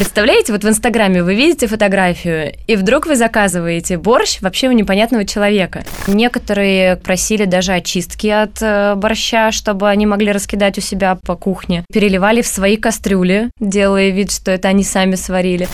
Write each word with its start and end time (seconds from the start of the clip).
Представляете, 0.00 0.54
вот 0.54 0.64
в 0.64 0.68
Инстаграме 0.68 1.22
вы 1.22 1.34
видите 1.34 1.66
фотографию, 1.66 2.54
и 2.66 2.74
вдруг 2.74 3.04
вы 3.04 3.16
заказываете 3.16 3.98
борщ 3.98 4.40
вообще 4.40 4.68
у 4.68 4.72
непонятного 4.72 5.26
человека. 5.26 5.84
Некоторые 6.06 6.96
просили 6.96 7.44
даже 7.44 7.74
очистки 7.74 8.28
от 8.28 8.62
э, 8.62 8.94
борща, 8.94 9.52
чтобы 9.52 9.90
они 9.90 10.06
могли 10.06 10.32
раскидать 10.32 10.78
у 10.78 10.80
себя 10.80 11.18
по 11.22 11.36
кухне. 11.36 11.84
Переливали 11.92 12.40
в 12.40 12.46
свои 12.46 12.78
кастрюли, 12.78 13.50
делая 13.60 14.08
вид, 14.08 14.32
что 14.32 14.50
это 14.52 14.68
они 14.68 14.84
сами 14.84 15.16
сварили. 15.16 15.68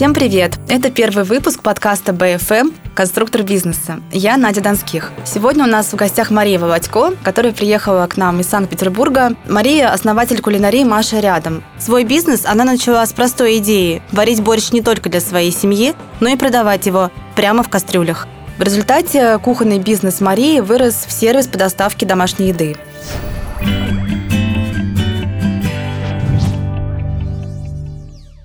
Всем 0.00 0.14
привет! 0.14 0.58
Это 0.70 0.90
первый 0.90 1.24
выпуск 1.24 1.60
подкаста 1.60 2.12
BFM 2.12 2.72
«Конструктор 2.94 3.42
бизнеса». 3.42 4.00
Я 4.10 4.38
Надя 4.38 4.62
Донских. 4.62 5.12
Сегодня 5.26 5.64
у 5.64 5.66
нас 5.66 5.92
в 5.92 5.94
гостях 5.94 6.30
Мария 6.30 6.58
Володько, 6.58 7.12
которая 7.22 7.52
приехала 7.52 8.06
к 8.06 8.16
нам 8.16 8.40
из 8.40 8.48
Санкт-Петербурга. 8.48 9.34
Мария– 9.46 9.92
основатель 9.92 10.40
кулинарии 10.40 10.84
«Маша 10.84 11.20
рядом». 11.20 11.62
Свой 11.78 12.04
бизнес 12.04 12.46
она 12.46 12.64
начала 12.64 13.04
с 13.04 13.12
простой 13.12 13.58
идеи– 13.58 14.00
варить 14.10 14.42
борщ 14.42 14.72
не 14.72 14.80
только 14.80 15.10
для 15.10 15.20
своей 15.20 15.52
семьи, 15.52 15.94
но 16.20 16.30
и 16.30 16.36
продавать 16.36 16.86
его 16.86 17.10
прямо 17.36 17.62
в 17.62 17.68
кастрюлях. 17.68 18.26
В 18.56 18.62
результате 18.62 19.36
кухонный 19.36 19.80
бизнес 19.80 20.22
Марии 20.22 20.60
вырос 20.60 21.04
в 21.06 21.12
сервис 21.12 21.46
по 21.46 21.58
доставке 21.58 22.06
домашней 22.06 22.48
еды. 22.48 22.74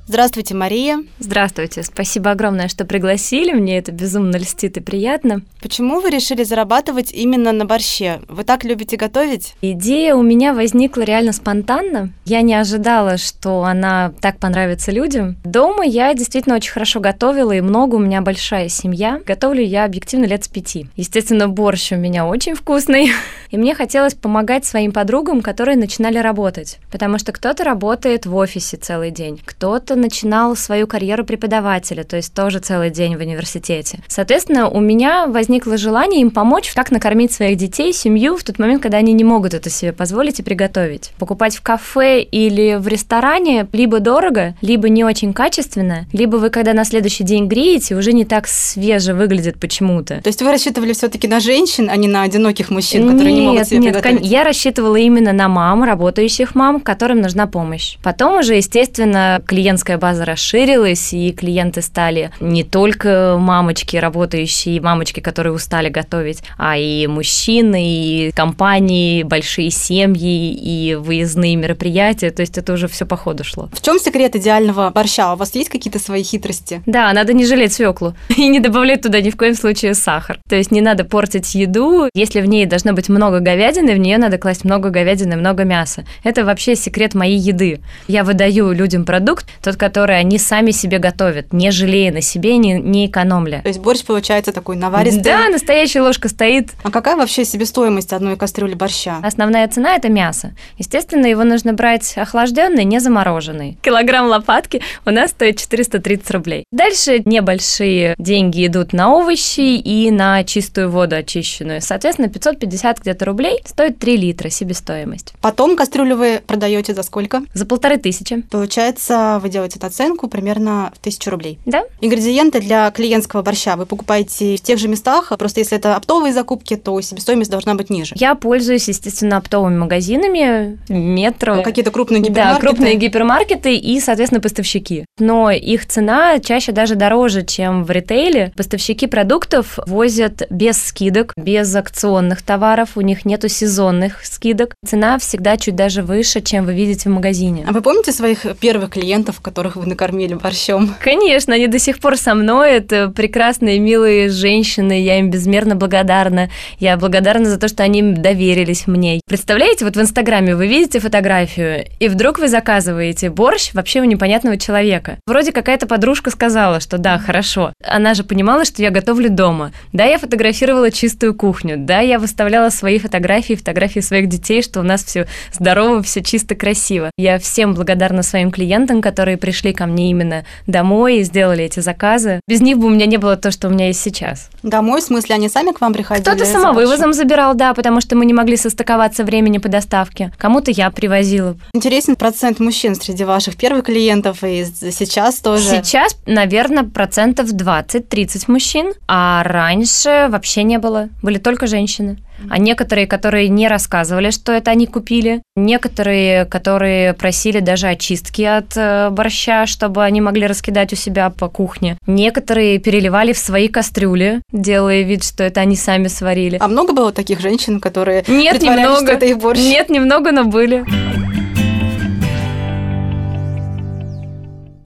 Здравствуйте, 0.08 0.54
Мария. 0.54 1.04
Здравствуйте. 1.18 1.82
Спасибо 1.82 2.30
огромное, 2.30 2.68
что 2.68 2.86
пригласили. 2.86 3.54
Мне 3.54 3.80
это 3.80 3.92
безумно 3.92 4.36
льстит 4.36 4.78
и 4.78 4.80
приятно. 4.80 5.42
Почему 5.64 6.00
вы 6.00 6.12
решили 6.12 6.44
зарабатывать 6.44 7.12
именно 7.12 7.52
на 7.52 7.66
борще? 7.66 8.20
Вы 8.28 8.44
так 8.44 8.64
любите 8.64 8.98
готовить? 8.98 9.56
Идея 9.62 10.14
у 10.14 10.22
меня 10.22 10.54
возникла 10.54 11.02
реально 11.02 11.34
спонтанно. 11.34 12.12
Я 12.26 12.44
не 12.44 12.54
ожидала, 12.54 13.18
что 13.18 13.64
она 13.64 14.14
так 14.22 14.38
понравится 14.38 14.92
людям. 14.92 15.38
Дома 15.44 15.84
я 15.84 16.14
действительно 16.14 16.54
очень 16.54 16.72
хорошо 16.72 17.00
готовила, 17.00 17.52
и 17.54 17.62
много 17.62 17.96
у 17.96 18.00
меня 18.00 18.22
большая 18.22 18.70
семья. 18.70 19.20
Готовлю 19.26 19.64
я 19.64 19.86
объективно 19.86 20.26
лет 20.26 20.44
с 20.44 20.48
пяти. 20.48 20.86
Естественно, 20.96 21.50
борщ 21.50 21.94
у 21.94 21.96
меня 21.96 22.28
очень 22.28 22.54
вкусный. 22.54 23.10
И 23.50 23.58
мне 23.58 23.74
хотелось 23.74 24.14
помогать 24.14 24.66
своим 24.66 24.92
подругам, 24.92 25.42
которые 25.42 25.78
начинали 25.78 26.20
работать. 26.20 26.78
Потому 26.92 27.18
что 27.18 27.32
кто-то 27.32 27.64
работает 27.64 28.26
в 28.28 28.36
офисе 28.36 28.78
целый 28.78 29.12
день, 29.12 29.42
кто-то 29.44 29.95
начинал 29.96 30.56
свою 30.56 30.88
карьеру 30.88 31.26
преподавателя, 31.26 32.04
то 32.04 32.16
есть 32.16 32.34
тоже 32.34 32.60
целый 32.60 32.90
день 32.90 33.16
в 33.16 33.20
университете. 33.20 34.00
Соответственно, 34.08 34.70
у 34.70 34.80
меня 34.80 35.28
возникло 35.28 35.78
желание 35.78 36.22
им 36.22 36.32
помочь, 36.32 36.72
как 36.74 36.92
накормить 36.92 37.32
своих 37.32 37.58
детей, 37.58 37.94
семью 37.94 38.38
в 38.38 38.44
тот 38.44 38.60
момент, 38.60 38.82
когда 38.82 38.98
они 38.98 39.14
не 39.14 39.24
могут 39.24 39.54
это 39.54 39.70
себе 39.70 39.94
позволить 39.94 40.40
и 40.40 40.44
приготовить. 40.44 41.12
Покупать 41.18 41.56
в 41.56 41.62
кафе 41.62 42.22
или 42.22 42.76
в 42.76 42.88
ресторане 42.88 43.68
либо 43.72 44.00
дорого, 44.00 44.56
либо 44.62 44.90
не 44.90 45.04
очень 45.04 45.34
качественно, 45.34 46.06
либо 46.14 46.38
вы, 46.38 46.50
когда 46.50 46.74
на 46.74 46.86
следующий 46.86 47.24
день 47.24 47.48
греете, 47.48 47.96
уже 47.96 48.14
не 48.14 48.26
так 48.26 48.48
свеже 48.48 49.14
выглядит 49.14 49.60
почему-то. 49.60 50.22
То 50.22 50.28
есть 50.28 50.42
вы 50.42 50.52
рассчитывали 50.52 50.94
все-таки 50.94 51.28
на 51.28 51.40
женщин, 51.40 51.90
а 51.92 51.96
не 51.96 52.08
на 52.08 52.24
одиноких 52.24 52.70
мужчин, 52.70 53.10
которые 53.10 53.34
нет, 53.34 53.42
не 53.42 53.48
могут 53.48 53.68
себе 53.68 53.80
нет, 53.80 53.94
приготовить? 53.94 54.26
Я 54.26 54.44
рассчитывала 54.44 54.96
именно 54.96 55.34
на 55.34 55.48
мам, 55.48 55.84
работающих 55.84 56.56
мам, 56.56 56.80
которым 56.80 57.22
нужна 57.22 57.48
помощь. 57.48 57.98
Потом 58.04 58.40
уже, 58.40 58.56
естественно, 58.56 59.42
клиентская 59.46 59.85
клиентская 59.86 59.98
база 59.98 60.26
расширилась, 60.26 61.14
и 61.14 61.32
клиенты 61.32 61.82
стали 61.82 62.32
не 62.40 62.64
только 62.64 63.38
мамочки, 63.40 63.98
работающие, 63.98 64.82
мамочки, 64.82 65.20
которые 65.20 65.54
устали 65.54 65.90
готовить, 65.90 66.42
а 66.58 66.78
и 66.78 67.08
мужчины, 67.08 67.84
и 67.86 68.32
компании, 68.32 69.24
большие 69.24 69.70
семьи, 69.70 70.54
и 70.54 70.96
выездные 70.96 71.56
мероприятия. 71.56 72.32
То 72.32 72.42
есть 72.42 72.58
это 72.58 72.74
уже 72.74 72.88
все 72.88 73.06
по 73.06 73.16
ходу 73.16 73.44
шло. 73.44 73.70
В 73.72 73.82
чем 73.82 74.00
секрет 74.00 74.36
идеального 74.36 74.90
борща? 74.90 75.34
У 75.34 75.36
вас 75.36 75.54
есть 75.56 75.70
какие-то 75.70 76.00
свои 76.00 76.24
хитрости? 76.24 76.82
Да, 76.86 77.14
надо 77.14 77.34
не 77.34 77.46
жалеть 77.46 77.74
свеклу 77.74 78.16
и 78.36 78.48
не 78.48 78.60
добавлять 78.60 79.02
туда 79.02 79.22
ни 79.22 79.30
в 79.30 79.38
коем 79.38 79.56
случае 79.56 79.94
сахар. 79.94 80.40
То 80.50 80.56
есть 80.56 80.72
не 80.72 80.82
надо 80.82 81.04
портить 81.04 81.54
еду. 81.56 82.10
Если 82.16 82.42
в 82.42 82.46
ней 82.46 82.66
должно 82.66 82.94
быть 82.94 83.10
много 83.10 83.40
говядины, 83.40 83.94
в 83.94 84.00
нее 84.00 84.18
надо 84.18 84.38
класть 84.38 84.66
много 84.66 84.90
говядины, 84.90 85.36
много 85.36 85.64
мяса. 85.64 86.06
Это 86.24 86.44
вообще 86.44 86.76
секрет 86.76 87.14
моей 87.14 87.38
еды. 87.38 87.82
Я 88.08 88.24
выдаю 88.24 88.72
людям 88.72 89.06
продукт, 89.06 89.46
тот 89.62 89.75
тот, 89.76 89.78
который 89.78 90.18
они 90.18 90.38
сами 90.40 90.72
себе 90.72 91.00
готовят, 91.00 91.54
не 91.54 91.72
жалея 91.72 92.12
на 92.12 92.22
себе, 92.22 92.58
не, 92.58 92.80
не 92.80 93.08
экономля. 93.08 93.62
То 93.62 93.68
есть 93.68 93.80
борщ 93.80 94.04
получается 94.04 94.52
такой 94.52 94.76
наваристый? 94.76 95.24
Да, 95.24 95.50
настоящая 95.50 96.02
ложка 96.02 96.30
стоит. 96.30 96.70
А 96.84 96.92
какая 96.92 97.16
вообще 97.16 97.46
себестоимость 97.46 98.14
одной 98.14 98.38
кастрюли 98.38 98.74
борща? 98.74 99.18
Основная 99.22 99.68
цена– 99.68 99.96
это 99.98 100.10
мясо. 100.10 100.52
Естественно, 100.78 101.26
его 101.26 101.44
нужно 101.44 101.74
брать 101.74 102.18
охлажденный, 102.18 102.86
не 102.86 103.00
замороженный. 103.00 103.78
Килограмм 103.82 104.28
лопатки 104.28 104.82
у 105.06 105.12
нас 105.12 105.32
стоит 105.32 105.58
430 105.60 106.32
рублей. 106.32 106.64
Дальше 106.72 107.22
небольшие 107.26 108.16
деньги 108.18 108.66
идут 108.66 108.94
на 108.94 109.10
овощи 109.14 109.78
и 109.78 110.12
на 110.12 110.44
чистую 110.44 110.90
воду 110.90 111.16
очищенную. 111.16 111.82
Соответственно, 111.82 112.30
550 112.30 113.00
где-то 113.02 113.26
рублей 113.26 113.62
стоит 113.66 114.00
3 114.00 114.18
литра 114.18 114.50
себестоимость. 114.50 115.34
Потом 115.42 115.76
кастрюлю 115.76 116.16
вы 116.16 116.42
продаете 116.46 116.94
за 116.94 117.04
сколько? 117.04 117.42
За 117.54 117.66
полторы 117.66 117.98
тысячи. 117.98 118.42
Получается, 118.42 119.40
вы 119.42 119.50
делаете 119.50 119.65
делаете 119.68 119.86
оценку 119.86 120.28
примерно 120.28 120.92
в 120.96 121.00
тысячу 121.00 121.30
рублей. 121.30 121.60
Да. 121.66 121.84
Ингредиенты 122.02 122.60
для 122.60 122.90
клиентского 122.92 123.42
борща 123.42 123.76
вы 123.76 123.86
покупаете 123.86 124.56
в 124.58 124.62
тех 124.62 124.80
же 124.80 124.88
местах, 124.88 125.32
просто 125.38 125.60
если 125.60 125.78
это 125.78 125.96
оптовые 125.96 126.34
закупки, 126.34 126.76
то 126.76 127.00
себестоимость 127.02 127.52
должна 127.52 127.76
быть 127.76 127.90
ниже. 127.90 128.16
Я 128.18 128.36
пользуюсь, 128.36 128.88
естественно, 128.88 129.38
оптовыми 129.38 129.78
магазинами, 129.78 130.80
метро. 130.90 131.62
Какие-то 131.62 131.92
крупные 131.92 132.22
гипермаркеты. 132.22 132.56
Да, 132.56 132.60
крупные 132.60 132.96
гипермаркеты 132.96 133.76
и, 133.76 134.00
соответственно, 134.00 134.42
поставщики. 134.42 135.06
Но 135.20 135.52
их 135.52 135.86
цена 135.88 136.40
чаще 136.40 136.72
даже 136.72 136.96
дороже, 136.96 137.44
чем 137.44 137.84
в 137.84 137.92
ритейле. 137.92 138.52
Поставщики 138.56 139.08
продуктов 139.08 139.80
возят 139.88 140.44
без 140.50 140.82
скидок, 140.82 141.34
без 141.38 141.74
акционных 141.76 142.42
товаров, 142.42 142.92
у 142.96 143.02
них 143.02 143.26
нету 143.26 143.50
сезонных 143.50 144.26
скидок. 144.26 144.76
Цена 144.86 145.18
всегда 145.20 145.58
чуть 145.58 145.76
даже 145.76 146.02
выше, 146.02 146.42
чем 146.42 146.66
вы 146.66 146.74
видите 146.74 147.10
в 147.10 147.14
магазине. 147.14 147.66
А 147.68 147.72
вы 147.72 147.82
помните 147.82 148.12
своих 148.12 148.46
первых 148.58 148.92
клиентов, 148.92 149.42
которых 149.56 149.78
вы 149.78 149.86
накормили 149.86 150.34
борщом. 150.34 150.94
Конечно, 151.00 151.56
они 151.56 151.68
до 151.68 151.80
сих 151.80 152.00
пор 152.00 152.18
со 152.18 152.36
мной. 152.36 152.72
Это 152.72 153.08
прекрасные, 153.08 153.80
милые 153.80 154.28
женщины. 154.28 155.02
Я 155.02 155.18
им 155.18 155.32
безмерно 155.32 155.78
благодарна. 155.78 156.50
Я 156.78 156.98
благодарна 156.98 157.46
за 157.46 157.58
то, 157.58 157.70
что 157.70 157.82
они 157.82 158.02
доверились 158.02 158.86
мне. 158.86 159.22
Представляете, 159.26 159.86
вот 159.86 159.96
в 159.96 160.02
Инстаграме 160.02 160.58
вы 160.58 160.68
видите 160.68 161.00
фотографию, 161.00 161.86
и 162.02 162.10
вдруг 162.10 162.38
вы 162.40 162.50
заказываете 162.50 163.30
борщ 163.30 163.74
вообще 163.74 164.02
у 164.02 164.04
непонятного 164.04 164.58
человека. 164.58 165.20
Вроде 165.26 165.54
какая-то 165.54 165.88
подружка 165.88 166.32
сказала, 166.32 166.82
что 166.82 166.98
да, 166.98 167.18
хорошо. 167.18 167.72
Она 167.82 168.14
же 168.14 168.26
понимала, 168.26 168.66
что 168.66 168.82
я 168.82 168.90
готовлю 168.90 169.30
дома. 169.30 169.72
Да, 169.94 170.04
я 170.04 170.18
фотографировала 170.18 170.92
чистую 170.92 171.34
кухню. 171.34 171.76
Да, 171.78 172.02
я 172.02 172.20
выставляла 172.20 172.72
свои 172.72 173.00
фотографии, 173.00 173.54
фотографии 173.54 174.02
своих 174.02 174.28
детей, 174.28 174.62
что 174.62 174.82
у 174.82 174.84
нас 174.84 175.06
все 175.06 175.28
здорово, 175.54 176.04
все 176.04 176.22
чисто, 176.22 176.56
красиво. 176.56 177.10
Я 177.18 177.40
всем 177.40 177.74
благодарна 177.74 178.22
своим 178.22 178.52
клиентам, 178.52 179.02
которые 179.02 179.38
пришли 179.46 179.74
ко 179.74 179.86
мне 179.86 180.10
именно 180.10 180.44
домой 180.66 181.18
и 181.18 181.24
сделали 181.24 181.66
эти 181.66 181.80
заказы. 181.80 182.40
Без 182.48 182.62
них 182.62 182.80
бы 182.80 182.88
у 182.88 182.90
меня 182.90 183.06
не 183.06 183.18
было 183.18 183.36
то, 183.38 183.52
что 183.52 183.68
у 183.68 183.72
меня 183.72 183.90
есть 183.90 184.02
сейчас. 184.02 184.50
Домой, 184.64 185.02
в 185.02 185.04
смысле, 185.04 185.36
они 185.36 185.50
сами 185.50 185.72
к 185.72 185.82
вам 185.82 185.94
приходили? 185.94 186.26
Кто-то 186.26 186.46
самовывозом 186.46 187.14
забирал, 187.14 187.54
да, 187.54 187.76
потому 187.76 188.02
что 188.02 188.16
мы 188.16 188.26
не 188.26 188.34
могли 188.34 188.58
состыковаться 188.58 189.24
времени 189.24 189.60
по 189.60 189.70
доставке. 189.70 190.32
Кому-то 190.40 190.72
я 190.72 190.90
привозила. 190.90 191.56
Интересен 191.76 192.16
процент 192.16 192.60
мужчин 192.60 192.96
среди 192.96 193.24
ваших 193.24 193.56
первых 193.56 193.86
клиентов 193.86 194.44
и 194.44 194.66
сейчас 194.66 195.36
тоже? 195.36 195.70
Сейчас, 195.70 196.18
наверное, 196.26 196.84
процентов 196.84 197.50
20-30 197.50 198.46
мужчин, 198.48 198.94
а 199.08 199.44
раньше 199.44 200.26
вообще 200.32 200.64
не 200.64 200.80
было. 200.80 201.10
Были 201.22 201.38
только 201.38 201.68
женщины 201.68 202.18
а 202.50 202.58
некоторые, 202.58 203.08
которые 203.08 203.50
не 203.50 203.68
рассказывали, 203.68 204.32
что 204.32 204.52
это 204.52 204.72
они 204.72 204.88
купили, 204.88 205.42
некоторые, 205.56 206.46
которые 206.46 207.14
просили 207.14 207.60
даже 207.60 207.88
очистки 207.88 208.44
от 208.44 208.76
э, 208.76 209.10
борща, 209.10 209.66
чтобы 209.66 210.04
они 210.04 210.22
могли 210.22 210.48
раскидать 210.48 210.94
у 210.94 210.96
себя 210.96 211.30
по 211.30 211.48
кухне, 211.48 211.98
некоторые 212.08 212.80
переливали 212.80 213.34
в 213.34 213.38
свои 213.38 213.68
кастрюли, 213.68 214.42
делая 214.52 215.02
вид, 215.02 215.24
что 215.24 215.44
это 215.44 215.62
они 215.62 215.76
сами 215.76 216.08
сварили. 216.08 216.58
А 216.60 216.68
много 216.68 216.94
было 216.94 217.12
таких 217.12 217.40
женщин, 217.40 217.80
которые 217.80 218.24
Нет, 218.28 218.62
немного. 218.62 218.98
что 218.98 219.12
это 219.12 219.26
их 219.26 219.38
борщ? 219.38 219.60
Нет, 219.60 219.90
немного, 219.90 220.32
но 220.32 220.46
были. 220.46 220.86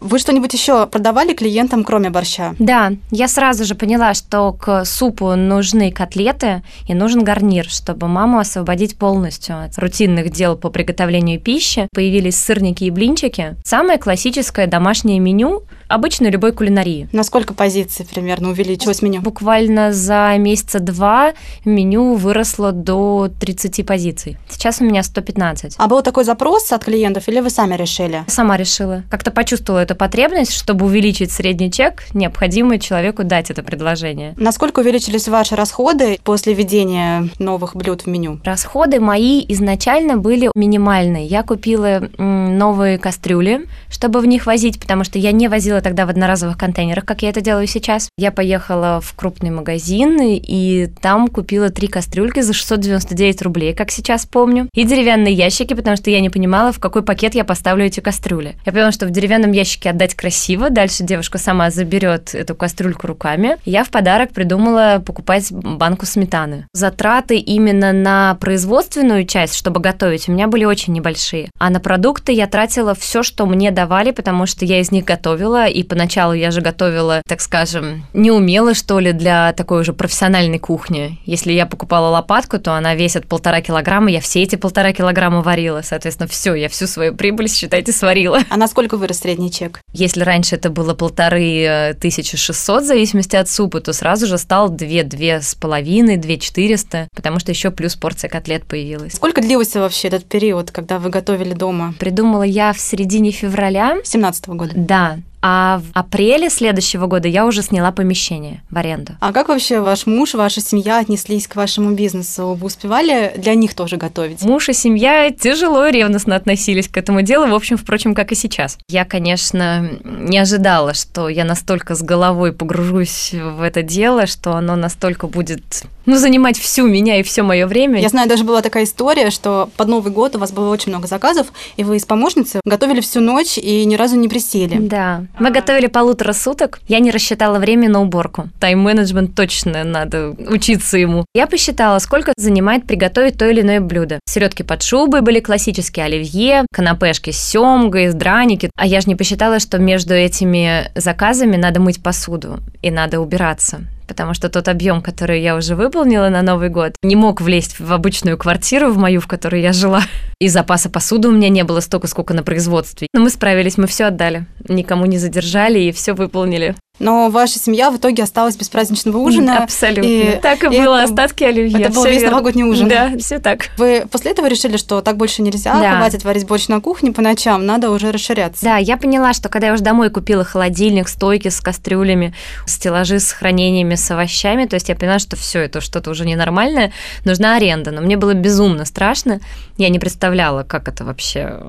Вы 0.10 0.18
что-нибудь 0.18 0.52
еще 0.54 0.88
продавали 0.88 1.36
клиентам, 1.36 1.84
кроме 1.84 2.10
борща? 2.10 2.56
Да, 2.58 2.94
я 3.12 3.28
сразу 3.28 3.64
же 3.64 3.76
поняла, 3.76 4.16
что 4.16 4.52
к 4.54 4.84
супу 4.84 5.36
нужны 5.36 5.92
котлеты 5.92 6.64
и 6.88 6.96
нужен 6.96 7.24
гарнир, 7.24 7.70
чтобы 7.70 8.08
маму 8.08 8.40
освободить 8.40 8.98
полностью 8.98 9.64
от 9.64 9.78
рутинных 9.78 10.32
дел 10.32 10.58
по 10.58 10.72
приготовлению 10.72 11.40
пищи. 11.40 11.88
Появились 11.94 12.40
сырники 12.40 12.86
и 12.86 12.90
блинчики. 12.90 13.56
Самое 13.64 14.00
классическое 14.00 14.66
домашнее 14.66 15.20
меню 15.20 15.66
обычной 15.90 16.30
любой 16.30 16.54
кулинарии. 16.54 17.10
На 17.12 17.24
сколько 17.24 17.54
позиций 17.54 18.06
примерно 18.06 18.50
увеличилось 18.50 19.02
меню? 19.02 19.22
Буквально 19.22 19.92
за 19.92 20.36
месяца 20.38 20.80
два 20.80 21.34
меню 21.66 22.14
выросло 22.14 22.72
до 22.72 23.30
30 23.40 23.86
позиций. 23.86 24.38
Сейчас 24.50 24.80
у 24.80 24.86
меня 24.86 25.04
115. 25.04 25.76
А 25.78 25.88
был 25.88 26.02
такой 26.02 26.24
запрос 26.24 26.72
от 26.72 26.86
клиентов 26.86 27.28
или 27.28 27.40
вы 27.40 27.50
сами 27.50 27.76
решили? 27.76 28.24
Сама 28.28 28.56
решила. 28.56 29.04
Как-то 29.10 29.32
почувствовала 29.32 29.82
эту 29.82 29.96
потребность, 29.96 30.54
чтобы 30.54 30.86
увеличить 30.86 31.32
средний 31.32 31.72
чек, 31.72 32.04
необходимо 32.14 32.80
человеку 32.80 33.24
дать 33.24 33.50
это 33.50 33.64
предложение. 33.64 34.36
Насколько 34.38 34.80
увеличились 34.80 35.28
ваши 35.28 35.56
расходы 35.56 36.20
после 36.24 36.54
введения 36.54 37.30
новых 37.40 37.76
блюд 37.76 38.04
в 38.04 38.08
меню? 38.08 38.40
Расходы 38.44 39.00
мои 39.00 39.44
изначально 39.50 40.18
были 40.18 40.52
минимальные. 40.54 41.26
Я 41.26 41.42
купила 41.42 42.08
новые 42.18 43.00
кастрюли, 43.00 43.66
чтобы 43.90 44.20
в 44.20 44.28
них 44.28 44.46
возить, 44.46 44.80
потому 44.80 45.04
что 45.04 45.18
я 45.18 45.32
не 45.32 45.48
возила 45.48 45.79
тогда 45.82 46.06
в 46.06 46.10
одноразовых 46.10 46.58
контейнерах, 46.58 47.06
как 47.06 47.22
я 47.22 47.30
это 47.30 47.42
делаю 47.42 47.68
сейчас. 47.68 48.10
Я 48.18 48.32
поехала 48.32 49.00
в 49.02 49.14
крупный 49.16 49.50
магазин 49.50 50.20
и 50.22 50.88
там 51.02 51.28
купила 51.28 51.70
три 51.70 51.88
кастрюльки 51.88 52.42
за 52.42 52.54
699 52.54 53.42
рублей, 53.42 53.74
как 53.74 53.92
сейчас 53.92 54.26
помню, 54.26 54.70
и 54.74 54.84
деревянные 54.84 55.34
ящики, 55.34 55.74
потому 55.74 55.98
что 55.98 56.10
я 56.10 56.22
не 56.22 56.30
понимала, 56.30 56.72
в 56.72 56.80
какой 56.80 57.04
пакет 57.04 57.36
я 57.36 57.44
поставлю 57.44 57.86
эти 57.86 58.00
кастрюли. 58.00 58.56
Я 58.66 58.72
поняла, 58.72 58.92
что 58.92 59.06
в 59.06 59.12
деревянном 59.12 59.52
ящике 59.52 59.90
отдать 59.90 60.16
красиво, 60.16 60.70
дальше 60.70 61.04
девушка 61.04 61.38
сама 61.38 61.70
заберет 61.72 62.34
эту 62.36 62.56
кастрюльку 62.56 63.08
руками. 63.08 63.58
Я 63.66 63.84
в 63.84 63.90
подарок 63.90 64.32
придумала 64.32 65.02
покупать 65.06 65.52
банку 65.52 66.06
сметаны. 66.06 66.68
Затраты 66.74 67.38
именно 67.38 67.94
на 67.94 68.36
производственную 68.36 69.26
часть, 69.26 69.56
чтобы 69.56 69.80
готовить, 69.80 70.30
у 70.30 70.32
меня 70.32 70.48
были 70.48 70.66
очень 70.66 70.94
небольшие. 70.94 71.50
А 71.60 71.70
на 71.70 71.80
продукты 71.80 72.32
я 72.32 72.48
тратила 72.48 72.94
все, 72.96 73.24
что 73.24 73.46
мне 73.46 73.72
давали, 73.72 74.12
потому 74.12 74.46
что 74.46 74.66
я 74.66 74.80
из 74.80 74.92
них 74.92 75.06
готовила, 75.06 75.68
и 75.70 75.84
поначалу 75.84 76.34
я 76.34 76.52
же 76.52 76.62
готовила, 76.62 77.22
так 77.28 77.42
скажем, 77.42 78.06
не 78.14 78.32
умела, 78.32 78.74
что 78.74 79.00
ли, 79.00 79.12
для 79.12 79.54
такой 79.54 79.82
уже 79.82 79.94
профессиональной 79.94 80.60
кухни. 80.60 81.20
Если 81.26 81.54
я 81.54 81.66
покупала 81.66 82.10
лопатку, 82.10 82.60
то 82.60 82.74
она 82.74 82.96
весит 82.96 83.28
полтора 83.28 83.62
килограмма, 83.62 84.12
я 84.12 84.22
все 84.22 84.44
эти 84.44 84.56
полтора 84.56 84.94
килограмма 84.94 85.42
варила, 85.42 85.82
соответственно, 85.84 86.28
все, 86.28 86.54
я 86.56 86.70
всю 86.70 86.88
свою 86.88 87.16
прибыль, 87.16 87.50
считайте, 87.50 87.92
сварила. 87.92 88.40
А 88.50 88.58
насколько 88.58 88.98
вырос 88.98 89.20
средний 89.20 89.52
чек? 89.52 89.82
Если 89.94 90.22
раньше 90.22 90.56
это 90.56 90.70
было 90.70 90.94
полторы 90.94 91.62
э, 91.62 91.94
тысячи 91.94 92.38
шестьсот, 92.38 92.84
в 92.84 92.88
зависимости 92.88 93.36
от 93.36 93.50
супа, 93.50 93.82
то 93.82 93.94
сразу 93.94 94.28
же 94.28 94.38
стал 94.38 94.70
две, 94.70 95.04
две 95.04 95.42
с 95.42 95.56
половиной, 95.56 96.18
две 96.18 96.38
четыреста, 96.38 97.08
потому 97.16 97.40
что 97.40 97.52
еще 97.52 97.72
плюс 97.72 97.96
порция 97.96 98.30
котлет 98.30 98.66
появилась. 98.66 99.14
Сколько 99.14 99.42
длился 99.42 99.80
вообще 99.80 100.08
этот 100.08 100.26
период, 100.26 100.72
когда 100.72 101.00
вы 101.00 101.10
готовили 101.10 101.54
дома? 101.54 101.94
Придумала 102.00 102.44
я 102.44 102.74
в 102.74 102.80
середине 102.80 103.32
февраля. 103.32 103.98
17 104.04 104.48
года? 104.50 104.72
Да, 104.76 105.20
а 105.42 105.80
в 105.80 105.98
апреле 105.98 106.50
следующего 106.50 107.08
года 107.08 107.28
я 107.28 107.46
уже 107.46 107.62
сняла 107.62 107.92
помещение 107.92 108.62
в 108.70 108.78
аренду. 108.78 109.14
А 109.22 109.32
как 109.32 109.50
вообще 109.50 109.80
ваш 109.80 110.06
муж, 110.06 110.34
ваша 110.34 110.62
семья 110.62 111.00
отнеслись 111.00 111.48
к 111.48 111.56
вашему 111.56 111.92
бизнесу? 111.92 112.54
Вы 112.54 112.68
успевали 112.68 113.34
для 113.38 113.56
них 113.56 113.74
тоже 113.74 113.98
готовить? 113.98 114.42
Муж 114.42 114.70
и 114.70 114.74
семья 114.74 115.32
тяжело 115.32 115.86
и 115.86 115.92
ревностно 115.92 116.36
относились 116.36 116.88
к 116.88 116.98
этому 116.98 117.22
делу, 117.22 117.48
в 117.48 117.54
общем, 117.54 117.78
впрочем, 117.78 118.14
как 118.14 118.32
и 118.32 118.36
сейчас. 118.36 118.78
Я, 118.90 119.06
конечно, 119.06 119.90
не 120.04 120.38
ожидала, 120.38 120.94
что 120.94 121.30
я 121.30 121.46
настолько 121.46 121.96
с 121.96 122.02
головой 122.02 122.52
погружусь 122.52 123.34
в 123.34 123.62
это 123.62 123.82
дело, 123.82 124.28
что 124.28 124.54
оно 124.54 124.76
настолько 124.76 125.28
будет 125.28 125.84
ну, 126.06 126.18
занимать 126.18 126.58
всю 126.58 126.88
меня 126.88 127.20
и 127.20 127.24
все 127.24 127.44
мое 127.44 127.68
время. 127.68 128.02
Я 128.02 128.10
знаю, 128.10 128.28
даже 128.28 128.44
была 128.44 128.62
такая 128.62 128.84
история, 128.84 129.30
что 129.30 129.70
под 129.78 129.88
Новый 129.88 130.12
год 130.12 130.36
у 130.36 130.40
вас 130.40 130.52
было 130.52 130.70
очень 130.70 130.92
много 130.92 131.08
заказов, 131.08 131.48
и 131.78 131.84
вы 131.84 132.00
с 132.00 132.06
помощницей 132.06 132.62
готовили 132.66 133.00
всю 133.00 133.22
ночь 133.22 133.58
и 133.58 133.86
ни 133.86 133.96
разу 133.96 134.16
не 134.16 134.28
присели. 134.28 134.78
Да. 134.80 135.26
Мы 135.38 135.52
готовили 135.52 135.88
полутора 135.88 136.34
суток. 136.34 136.80
Я 136.88 137.00
не 137.00 137.12
рассчитала 137.12 137.60
время 137.60 137.90
на 137.90 138.02
уборку. 138.02 138.50
Тайм-менеджмент 138.60 139.36
точно 139.36 139.84
надо 139.84 140.32
учиться 140.32 140.98
ему. 140.98 141.26
Я 141.34 141.48
посчитала, 141.48 142.00
сколько 142.00 142.34
занимает 142.38 142.86
приготовить 142.86 143.38
то 143.38 143.50
или 143.50 143.62
иное 143.62 143.80
блюдо. 143.80 144.20
Селедки 144.28 144.64
под 144.64 144.84
шубой 144.84 145.22
были 145.22 145.40
классические 145.40 146.06
оливье, 146.06 146.66
канапешки 146.74 147.32
с 147.32 147.38
семгой, 147.38 148.10
с 148.10 148.14
драники. 148.14 148.70
А 148.76 148.86
я 148.86 149.02
же 149.02 149.08
не 149.08 149.16
посчитала, 149.16 149.60
что 149.60 149.78
между 149.78 150.14
этими 150.14 150.92
заказами 150.96 151.56
надо 151.56 151.80
мыть 151.80 152.02
посуду 152.02 152.60
и 152.82 152.92
надо 152.92 153.20
убираться 153.20 153.82
потому 154.10 154.34
что 154.34 154.50
тот 154.50 154.68
объем, 154.68 155.02
который 155.02 155.42
я 155.42 155.56
уже 155.56 155.76
выполнила 155.76 156.28
на 156.30 156.42
Новый 156.42 156.70
год, 156.70 156.94
не 157.04 157.16
мог 157.16 157.40
влезть 157.40 157.80
в 157.80 157.94
обычную 157.94 158.38
квартиру, 158.38 158.92
в 158.92 158.98
мою, 158.98 159.22
в 159.22 159.28
которой 159.28 159.62
я 159.62 159.72
жила. 159.72 160.02
И 160.40 160.50
запаса 160.50 160.90
посуды 160.90 161.30
у 161.30 161.32
меня 161.32 161.50
не 161.50 161.64
было 161.64 161.80
столько, 161.80 162.08
сколько 162.08 162.34
на 162.34 162.44
производстве. 162.44 163.08
Но 163.14 163.22
мы 163.22 163.30
справились, 163.30 163.78
мы 163.78 163.88
все 163.88 164.06
отдали. 164.06 164.46
Никому 164.68 165.06
не 165.06 165.18
задержали 165.18 165.80
и 165.80 165.92
все 165.92 166.14
выполнили 166.14 166.76
но 167.00 167.30
ваша 167.30 167.60
семья 167.60 167.92
в 167.92 167.98
итоге 167.98 168.24
осталась 168.24 168.56
без 168.56 168.70
праздничного 168.70 169.18
ужина. 169.18 169.64
Абсолютно. 169.64 170.08
И, 170.08 170.40
так 170.42 170.64
и, 170.64 170.68
и 170.68 170.82
было, 170.82 170.96
это, 170.96 171.04
остатки 171.06 171.44
оливье. 171.44 171.82
Это 171.82 171.94
был 171.94 172.06
весь 172.06 172.22
верно. 172.22 172.32
новогодний 172.32 172.64
ужин. 172.64 172.88
Да, 172.88 173.12
все 173.18 173.40
так. 173.40 173.70
Вы 173.78 174.06
после 174.10 174.32
этого 174.32 174.48
решили, 174.48 174.78
что 174.78 175.02
так 175.02 175.18
больше 175.18 175.42
нельзя, 175.42 175.80
да. 175.80 175.98
хватит 175.98 176.24
варить 176.24 176.46
борщ 176.48 176.68
на 176.68 176.82
кухне 176.82 177.12
по 177.12 177.22
ночам, 177.22 177.66
надо 177.66 177.90
уже 177.90 178.12
расширяться. 178.12 178.64
Да, 178.64 178.78
я 178.78 178.98
поняла, 178.98 179.34
что 179.34 179.50
когда 179.50 179.68
я 179.68 179.74
уже 179.74 179.84
домой 179.84 180.10
купила 180.10 180.44
холодильник, 180.44 181.08
стойки 181.08 181.48
с 181.48 181.62
кастрюлями, 181.62 182.34
стеллажи 182.66 183.20
с 183.20 183.32
хранениями 183.32 183.96
с 183.96 184.12
овощами, 184.12 184.66
то 184.66 184.76
есть 184.76 184.90
я 184.90 184.96
поняла, 184.96 185.20
что 185.20 185.36
все 185.36 185.62
это 185.62 185.82
что-то 185.82 186.12
уже 186.12 186.26
ненормальное, 186.26 186.92
нужна 187.26 187.56
аренда. 187.56 187.92
Но 187.92 188.02
мне 188.02 188.18
было 188.18 188.34
безумно 188.34 188.86
страшно. 188.86 189.40
Я 189.78 189.90
не 189.90 190.00
представляла, 190.00 190.64
как 190.64 190.88
это 190.88 191.06
вообще 191.06 191.60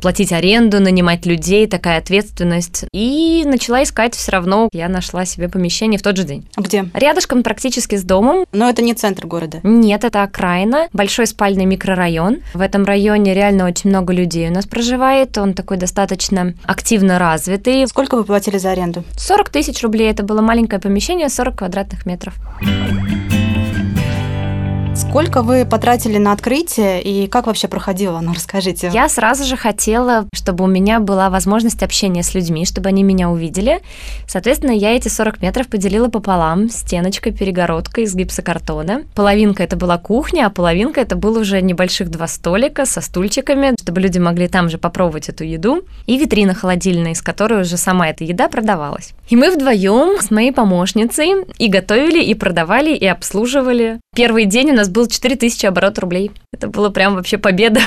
платить 0.00 0.32
аренду, 0.32 0.80
нанимать 0.80 1.26
людей, 1.26 1.66
такая 1.66 1.98
ответственность. 1.98 2.84
И 2.92 3.42
начала 3.46 3.82
искать 3.82 4.14
все 4.14 4.32
равно 4.32 4.68
я 4.74 4.88
нашла 4.88 5.24
себе 5.24 5.48
помещение 5.48 5.98
в 5.98 6.02
тот 6.02 6.16
же 6.16 6.24
день. 6.24 6.46
Где? 6.56 6.88
Рядышком 6.94 7.42
практически 7.42 7.96
с 7.96 8.02
домом. 8.02 8.46
Но 8.52 8.68
это 8.68 8.82
не 8.82 8.94
центр 8.94 9.26
города? 9.26 9.60
Нет, 9.62 10.04
это 10.04 10.22
окраина, 10.22 10.88
большой 10.92 11.26
спальный 11.26 11.64
микрорайон. 11.64 12.38
В 12.52 12.60
этом 12.60 12.84
районе 12.84 13.34
реально 13.34 13.66
очень 13.66 13.90
много 13.90 14.12
людей 14.12 14.48
у 14.48 14.52
нас 14.52 14.66
проживает. 14.66 15.36
Он 15.38 15.54
такой 15.54 15.76
достаточно 15.76 16.54
активно 16.64 17.18
развитый. 17.18 17.86
Сколько 17.86 18.16
вы 18.16 18.24
платили 18.24 18.58
за 18.58 18.70
аренду? 18.70 19.04
40 19.16 19.50
тысяч 19.50 19.82
рублей. 19.82 20.10
Это 20.10 20.22
было 20.22 20.40
маленькое 20.40 20.80
помещение, 20.80 21.28
40 21.28 21.58
квадратных 21.58 22.06
метров. 22.06 22.34
Сколько 25.14 25.42
вы 25.42 25.64
потратили 25.64 26.18
на 26.18 26.32
открытие 26.32 27.00
и 27.00 27.28
как 27.28 27.46
вообще 27.46 27.68
проходило 27.68 28.18
оно? 28.18 28.32
Расскажите. 28.32 28.90
Я 28.92 29.08
сразу 29.08 29.44
же 29.44 29.56
хотела, 29.56 30.26
чтобы 30.34 30.64
у 30.64 30.66
меня 30.66 30.98
была 30.98 31.30
возможность 31.30 31.84
общения 31.84 32.24
с 32.24 32.34
людьми, 32.34 32.66
чтобы 32.66 32.88
они 32.88 33.04
меня 33.04 33.30
увидели. 33.30 33.80
Соответственно, 34.26 34.72
я 34.72 34.96
эти 34.96 35.06
40 35.06 35.40
метров 35.40 35.68
поделила 35.68 36.08
пополам 36.08 36.68
стеночкой, 36.68 37.30
перегородкой 37.30 38.04
из 38.04 38.14
гипсокартона. 38.16 39.04
Половинка 39.14 39.62
это 39.62 39.76
была 39.76 39.98
кухня, 39.98 40.46
а 40.46 40.50
половинка 40.50 41.00
это 41.00 41.14
было 41.14 41.38
уже 41.38 41.62
небольших 41.62 42.10
два 42.10 42.26
столика 42.26 42.84
со 42.84 43.00
стульчиками, 43.00 43.76
чтобы 43.80 44.00
люди 44.00 44.18
могли 44.18 44.48
там 44.48 44.68
же 44.68 44.78
попробовать 44.78 45.28
эту 45.28 45.44
еду. 45.44 45.84
И 46.06 46.18
витрина 46.18 46.54
холодильная, 46.54 47.12
из 47.12 47.22
которой 47.22 47.60
уже 47.60 47.76
сама 47.76 48.08
эта 48.08 48.24
еда 48.24 48.48
продавалась. 48.48 49.12
И 49.28 49.36
мы 49.36 49.52
вдвоем 49.52 50.20
с 50.20 50.32
моей 50.32 50.50
помощницей 50.50 51.44
и 51.56 51.68
готовили, 51.68 52.20
и 52.20 52.34
продавали, 52.34 52.96
и 52.96 53.06
обслуживали. 53.06 54.00
Первый 54.16 54.44
день 54.44 54.72
у 54.72 54.74
нас 54.74 54.88
был 54.88 55.03
4000 55.06 55.66
оборот 55.66 55.98
рублей. 55.98 56.30
Это 56.52 56.68
было 56.68 56.90
прям 56.90 57.14
вообще 57.14 57.38
победа. 57.38 57.80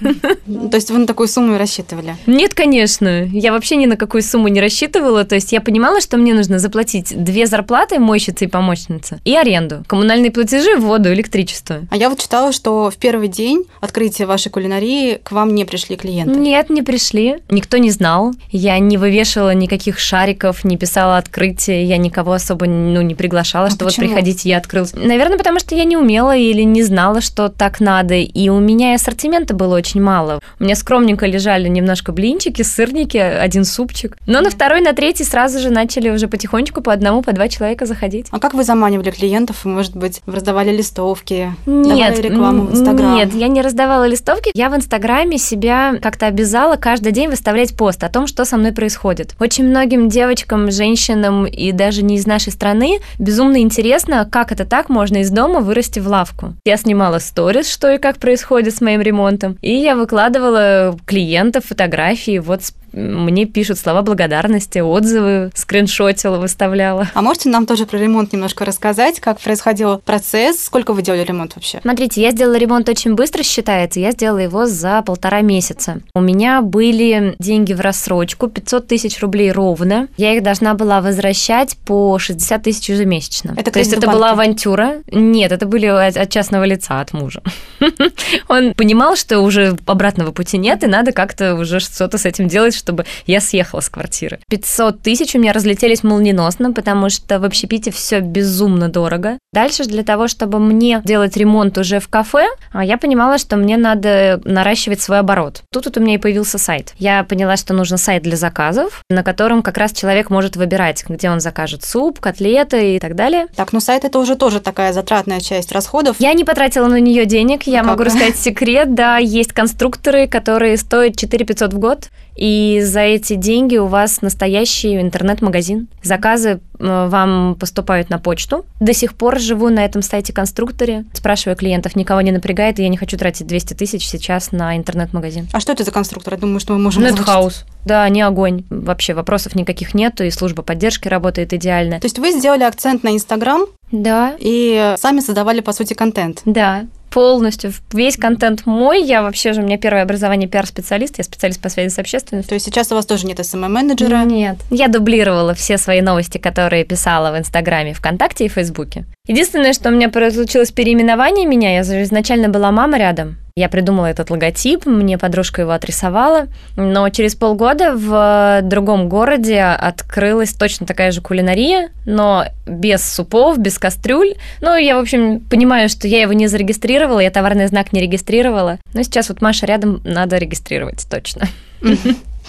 То 0.00 0.76
есть 0.76 0.90
вы 0.90 0.98
на 0.98 1.06
такую 1.06 1.28
сумму 1.28 1.54
и 1.54 1.58
рассчитывали? 1.58 2.16
Нет, 2.26 2.54
конечно. 2.54 3.24
Я 3.24 3.52
вообще 3.52 3.76
ни 3.76 3.86
на 3.86 3.96
какую 3.96 4.22
сумму 4.22 4.48
не 4.48 4.60
рассчитывала. 4.60 5.24
То 5.24 5.34
есть 5.34 5.52
я 5.52 5.60
понимала, 5.60 6.00
что 6.00 6.16
мне 6.16 6.34
нужно 6.34 6.58
заплатить 6.58 7.12
две 7.16 7.46
зарплаты, 7.46 7.98
мойщицы 7.98 8.44
и 8.44 8.48
помощницы, 8.48 9.20
и 9.24 9.34
аренду. 9.34 9.84
Коммунальные 9.86 10.30
платежи, 10.30 10.76
воду, 10.76 11.12
электричество. 11.12 11.80
А 11.90 11.96
я 11.96 12.08
вот 12.10 12.20
читала, 12.20 12.52
что 12.52 12.90
в 12.90 12.96
первый 12.96 13.28
день 13.28 13.64
открытия 13.80 14.26
вашей 14.26 14.50
кулинарии 14.50 15.20
к 15.22 15.32
вам 15.32 15.54
не 15.54 15.64
пришли 15.64 15.96
клиенты. 15.96 16.38
Нет, 16.38 16.70
не 16.70 16.82
пришли. 16.82 17.38
Никто 17.50 17.78
не 17.78 17.90
знал. 17.90 18.32
Я 18.50 18.78
не 18.78 18.96
вывешивала 18.96 19.54
никаких 19.54 19.98
шариков, 19.98 20.64
не 20.64 20.76
писала 20.76 21.16
открытия. 21.16 21.84
Я 21.84 21.96
никого 21.96 22.32
особо 22.32 22.66
ну, 22.66 23.02
не 23.02 23.14
приглашала, 23.14 23.66
а 23.66 23.70
что 23.70 23.84
почему? 23.84 24.06
вот 24.06 24.14
приходите, 24.14 24.48
я 24.48 24.58
открыл. 24.58 24.86
Наверное, 24.94 25.38
потому 25.38 25.58
что 25.58 25.74
я 25.74 25.84
не 25.84 25.96
умела 25.96 26.36
или 26.36 26.62
не 26.62 26.82
знала, 26.82 27.20
что 27.20 27.48
так 27.48 27.80
надо. 27.80 28.14
И 28.14 28.48
у 28.48 28.58
меня 28.60 28.94
ассортимента 28.94 29.54
было 29.54 29.76
очень 29.76 29.89
очень 29.90 30.02
мало. 30.02 30.40
У 30.60 30.64
меня 30.64 30.76
скромненько 30.76 31.26
лежали 31.26 31.68
немножко 31.68 32.12
блинчики, 32.12 32.62
сырники, 32.62 33.16
один 33.16 33.64
супчик. 33.64 34.16
Но 34.26 34.40
на 34.40 34.50
второй, 34.50 34.80
на 34.80 34.92
третий 34.92 35.24
сразу 35.24 35.58
же 35.58 35.70
начали 35.70 36.10
уже 36.10 36.28
потихонечку 36.28 36.80
по 36.80 36.92
одному, 36.92 37.22
по 37.22 37.32
два 37.32 37.48
человека 37.48 37.86
заходить. 37.86 38.26
А 38.30 38.38
как 38.38 38.54
вы 38.54 38.62
заманивали 38.62 39.10
клиентов? 39.10 39.64
Может 39.64 39.96
быть, 39.96 40.22
вы 40.26 40.36
раздавали 40.36 40.70
листовки, 40.70 41.52
нет, 41.66 42.14
давали 42.14 42.22
рекламу 42.22 42.62
в 42.66 42.72
Инстаграм? 42.72 43.14
Нет, 43.16 43.34
я 43.34 43.48
не 43.48 43.62
раздавала 43.62 44.06
листовки. 44.06 44.52
Я 44.54 44.70
в 44.70 44.76
Инстаграме 44.76 45.38
себя 45.38 45.94
как-то 46.00 46.26
обязала 46.26 46.76
каждый 46.76 47.10
день 47.10 47.28
выставлять 47.28 47.76
пост 47.76 48.04
о 48.04 48.08
том, 48.08 48.28
что 48.28 48.44
со 48.44 48.56
мной 48.56 48.72
происходит. 48.72 49.34
Очень 49.40 49.64
многим 49.64 50.08
девочкам, 50.08 50.70
женщинам 50.70 51.46
и 51.46 51.72
даже 51.72 52.02
не 52.02 52.16
из 52.16 52.26
нашей 52.26 52.52
страны 52.52 53.00
безумно 53.18 53.60
интересно, 53.60 54.28
как 54.30 54.52
это 54.52 54.64
так 54.64 54.88
можно 54.88 55.18
из 55.18 55.30
дома 55.30 55.60
вырасти 55.60 55.98
в 55.98 56.06
лавку. 56.06 56.54
Я 56.64 56.76
снимала 56.76 57.18
сторис, 57.18 57.68
что 57.68 57.90
и 57.90 57.98
как 57.98 58.18
происходит 58.18 58.76
с 58.76 58.80
моим 58.80 59.00
ремонтом, 59.00 59.58
и 59.60 59.79
я 59.80 59.96
выкладывала 59.96 60.96
клиентов, 61.06 61.66
фотографии, 61.66 62.38
вот 62.38 62.62
мне 62.92 63.46
пишут 63.46 63.78
слова 63.78 64.02
благодарности, 64.02 64.78
отзывы, 64.78 65.50
скриншотила, 65.54 66.38
выставляла. 66.38 67.08
А 67.14 67.22
можете 67.22 67.48
нам 67.48 67.66
тоже 67.66 67.86
про 67.86 67.98
ремонт 67.98 68.32
немножко 68.32 68.64
рассказать, 68.64 69.20
как 69.20 69.38
происходил 69.40 69.98
процесс, 69.98 70.64
сколько 70.64 70.92
вы 70.92 71.02
делали 71.02 71.24
ремонт 71.24 71.54
вообще? 71.54 71.80
Смотрите, 71.82 72.20
я 72.20 72.32
сделала 72.32 72.56
ремонт 72.56 72.88
очень 72.88 73.14
быстро, 73.14 73.42
считается, 73.42 74.00
я 74.00 74.12
сделала 74.12 74.38
его 74.38 74.66
за 74.66 75.02
полтора 75.02 75.40
месяца. 75.40 76.00
У 76.14 76.20
меня 76.20 76.62
были 76.62 77.34
деньги 77.38 77.72
в 77.72 77.80
рассрочку, 77.80 78.48
500 78.48 78.86
тысяч 78.86 79.20
рублей 79.20 79.52
ровно. 79.52 80.08
Я 80.16 80.34
их 80.34 80.42
должна 80.42 80.74
была 80.74 81.00
возвращать 81.00 81.76
по 81.78 82.18
60 82.18 82.62
тысяч 82.62 82.88
ежемесячно. 82.88 83.54
Это 83.56 83.70
То 83.70 83.78
есть 83.78 83.92
это 83.92 84.08
была 84.08 84.32
авантюра? 84.32 84.96
Нет, 85.10 85.52
это 85.52 85.66
были 85.66 85.86
от 85.86 86.30
частного 86.30 86.64
лица, 86.64 87.00
от 87.00 87.12
мужа. 87.12 87.42
Он 88.48 88.74
понимал, 88.74 89.16
что 89.16 89.40
уже 89.40 89.69
обратного 89.86 90.32
пути 90.32 90.58
нет, 90.58 90.84
и 90.84 90.86
надо 90.86 91.12
как-то 91.12 91.54
уже 91.54 91.80
что-то 91.80 92.18
с 92.18 92.26
этим 92.26 92.48
делать, 92.48 92.74
чтобы 92.74 93.04
я 93.26 93.40
съехала 93.40 93.80
с 93.80 93.88
квартиры. 93.88 94.40
500 94.48 95.02
тысяч 95.02 95.34
у 95.34 95.38
меня 95.38 95.52
разлетелись 95.52 96.02
молниеносно, 96.02 96.72
потому 96.72 97.10
что 97.10 97.38
в 97.38 97.44
общепите 97.44 97.90
все 97.90 98.20
безумно 98.20 98.88
дорого. 98.88 99.38
Дальше 99.52 99.84
для 99.84 100.04
того, 100.04 100.28
чтобы 100.28 100.58
мне 100.58 101.02
делать 101.04 101.36
ремонт 101.36 101.76
уже 101.78 101.98
в 102.00 102.08
кафе, 102.08 102.46
а, 102.72 102.84
я 102.84 102.98
понимала, 102.98 103.38
что 103.38 103.56
мне 103.56 103.76
надо 103.76 104.40
наращивать 104.44 105.00
свой 105.00 105.18
оборот. 105.18 105.62
Тут 105.72 105.86
вот 105.86 105.96
у 105.96 106.00
меня 106.00 106.14
и 106.14 106.18
появился 106.18 106.58
сайт. 106.58 106.94
Я 106.98 107.24
поняла, 107.24 107.56
что 107.56 107.74
нужен 107.74 107.98
сайт 107.98 108.22
для 108.22 108.36
заказов, 108.36 109.02
на 109.10 109.22
котором 109.22 109.62
как 109.62 109.78
раз 109.78 109.92
человек 109.92 110.30
может 110.30 110.56
выбирать, 110.56 111.04
где 111.08 111.30
он 111.30 111.40
закажет 111.40 111.84
суп, 111.84 112.20
котлеты 112.20 112.96
и 112.96 112.98
так 112.98 113.16
далее. 113.16 113.46
Так, 113.56 113.72
ну 113.72 113.80
сайт 113.80 114.04
это 114.04 114.18
уже 114.18 114.36
тоже 114.36 114.60
такая 114.60 114.92
затратная 114.92 115.40
часть 115.40 115.72
расходов. 115.72 116.16
Я 116.20 116.32
не 116.34 116.44
потратила 116.44 116.86
на 116.86 117.00
нее 117.00 117.26
денег, 117.26 117.64
я 117.64 117.82
ну, 117.82 117.90
могу 117.90 118.04
рассказать 118.04 118.36
секрет, 118.36 118.94
да, 118.94 119.18
есть 119.18 119.52
конструкторы, 119.60 120.26
которые 120.26 120.78
стоят 120.78 121.16
4 121.16 121.44
500 121.44 121.74
в 121.74 121.78
год, 121.78 122.08
и 122.34 122.80
за 122.82 123.00
эти 123.00 123.34
деньги 123.34 123.76
у 123.76 123.88
вас 123.88 124.22
настоящий 124.22 124.98
интернет-магазин. 124.98 125.88
Заказы 126.02 126.60
э, 126.78 127.08
вам 127.08 127.56
поступают 127.60 128.08
на 128.08 128.18
почту. 128.18 128.64
До 128.80 128.94
сих 128.94 129.14
пор 129.14 129.38
живу 129.38 129.68
на 129.68 129.84
этом 129.84 130.00
сайте-конструкторе. 130.00 131.04
Спрашиваю 131.12 131.58
клиентов, 131.58 131.94
никого 131.94 132.22
не 132.22 132.32
напрягает, 132.32 132.78
и 132.78 132.82
я 132.82 132.88
не 132.88 132.96
хочу 132.96 133.18
тратить 133.18 133.46
200 133.46 133.74
тысяч 133.74 134.08
сейчас 134.08 134.50
на 134.50 134.78
интернет-магазин. 134.78 135.48
А 135.52 135.60
что 135.60 135.72
это 135.72 135.84
за 135.84 135.90
конструктор? 135.90 136.32
Я 136.32 136.40
думаю, 136.40 136.58
что 136.60 136.72
мы 136.72 136.78
можем 136.78 137.02
Нетхаус. 137.02 137.66
Да, 137.84 138.08
не 138.08 138.22
огонь. 138.22 138.64
Вообще 138.70 139.12
вопросов 139.12 139.54
никаких 139.54 139.92
нету, 139.92 140.24
и 140.24 140.30
служба 140.30 140.62
поддержки 140.62 141.06
работает 141.06 141.52
идеально. 141.52 142.00
То 142.00 142.06
есть 142.06 142.18
вы 142.18 142.32
сделали 142.32 142.62
акцент 142.62 143.02
на 143.02 143.10
Инстаграм? 143.10 143.66
Да. 143.92 144.36
И 144.38 144.94
сами 144.96 145.20
создавали, 145.20 145.60
по 145.60 145.74
сути, 145.74 145.92
контент? 145.92 146.40
Да 146.46 146.86
полностью 147.10 147.72
весь 147.92 148.16
контент 148.16 148.66
мой. 148.66 149.02
Я 149.02 149.22
вообще 149.22 149.52
же, 149.52 149.60
у 149.60 149.64
меня 149.64 149.78
первое 149.78 150.02
образование 150.02 150.48
пиар-специалист, 150.48 151.18
я 151.18 151.24
специалист 151.24 151.60
по 151.60 151.68
связи 151.68 151.92
с 151.92 151.98
общественностью. 151.98 152.50
То 152.50 152.54
есть 152.54 152.66
сейчас 152.66 152.90
у 152.92 152.94
вас 152.94 153.06
тоже 153.06 153.26
нет 153.26 153.38
SMM-менеджера? 153.40 154.24
Нет. 154.24 154.56
Я 154.70 154.88
дублировала 154.88 155.54
все 155.54 155.76
свои 155.78 156.00
новости, 156.00 156.38
которые 156.38 156.84
писала 156.84 157.32
в 157.32 157.38
Инстаграме, 157.38 157.94
ВКонтакте 157.94 158.46
и 158.46 158.48
Фейсбуке. 158.48 159.04
Единственное, 159.26 159.72
что 159.72 159.90
у 159.90 159.92
меня 159.92 160.10
случилось 160.30 160.72
переименование 160.72 161.46
меня, 161.46 161.74
я 161.74 161.82
же 161.82 162.02
изначально 162.02 162.48
была 162.48 162.70
мама 162.70 162.98
рядом, 162.98 163.36
я 163.56 163.68
придумала 163.68 164.06
этот 164.06 164.30
логотип, 164.30 164.86
мне 164.86 165.18
подружка 165.18 165.62
его 165.62 165.72
отрисовала, 165.72 166.48
но 166.76 167.08
через 167.10 167.34
полгода 167.34 167.94
в 167.94 168.60
другом 168.62 169.08
городе 169.08 169.60
открылась 169.62 170.52
точно 170.52 170.86
такая 170.86 171.12
же 171.12 171.20
кулинария, 171.20 171.90
но 172.06 172.44
без 172.66 173.08
супов, 173.12 173.58
без 173.58 173.78
кастрюль. 173.78 174.34
Ну, 174.60 174.76
я, 174.76 174.96
в 174.96 175.00
общем, 175.00 175.40
понимаю, 175.40 175.88
что 175.88 176.06
я 176.08 176.22
его 176.22 176.32
не 176.32 176.46
зарегистрировала, 176.46 177.20
я 177.20 177.30
товарный 177.30 177.66
знак 177.66 177.92
не 177.92 178.00
регистрировала. 178.00 178.78
Но 178.94 179.02
сейчас 179.02 179.28
вот 179.28 179.42
Маша 179.42 179.66
рядом 179.66 180.00
надо 180.04 180.38
регистрировать, 180.38 181.06
точно. 181.10 181.48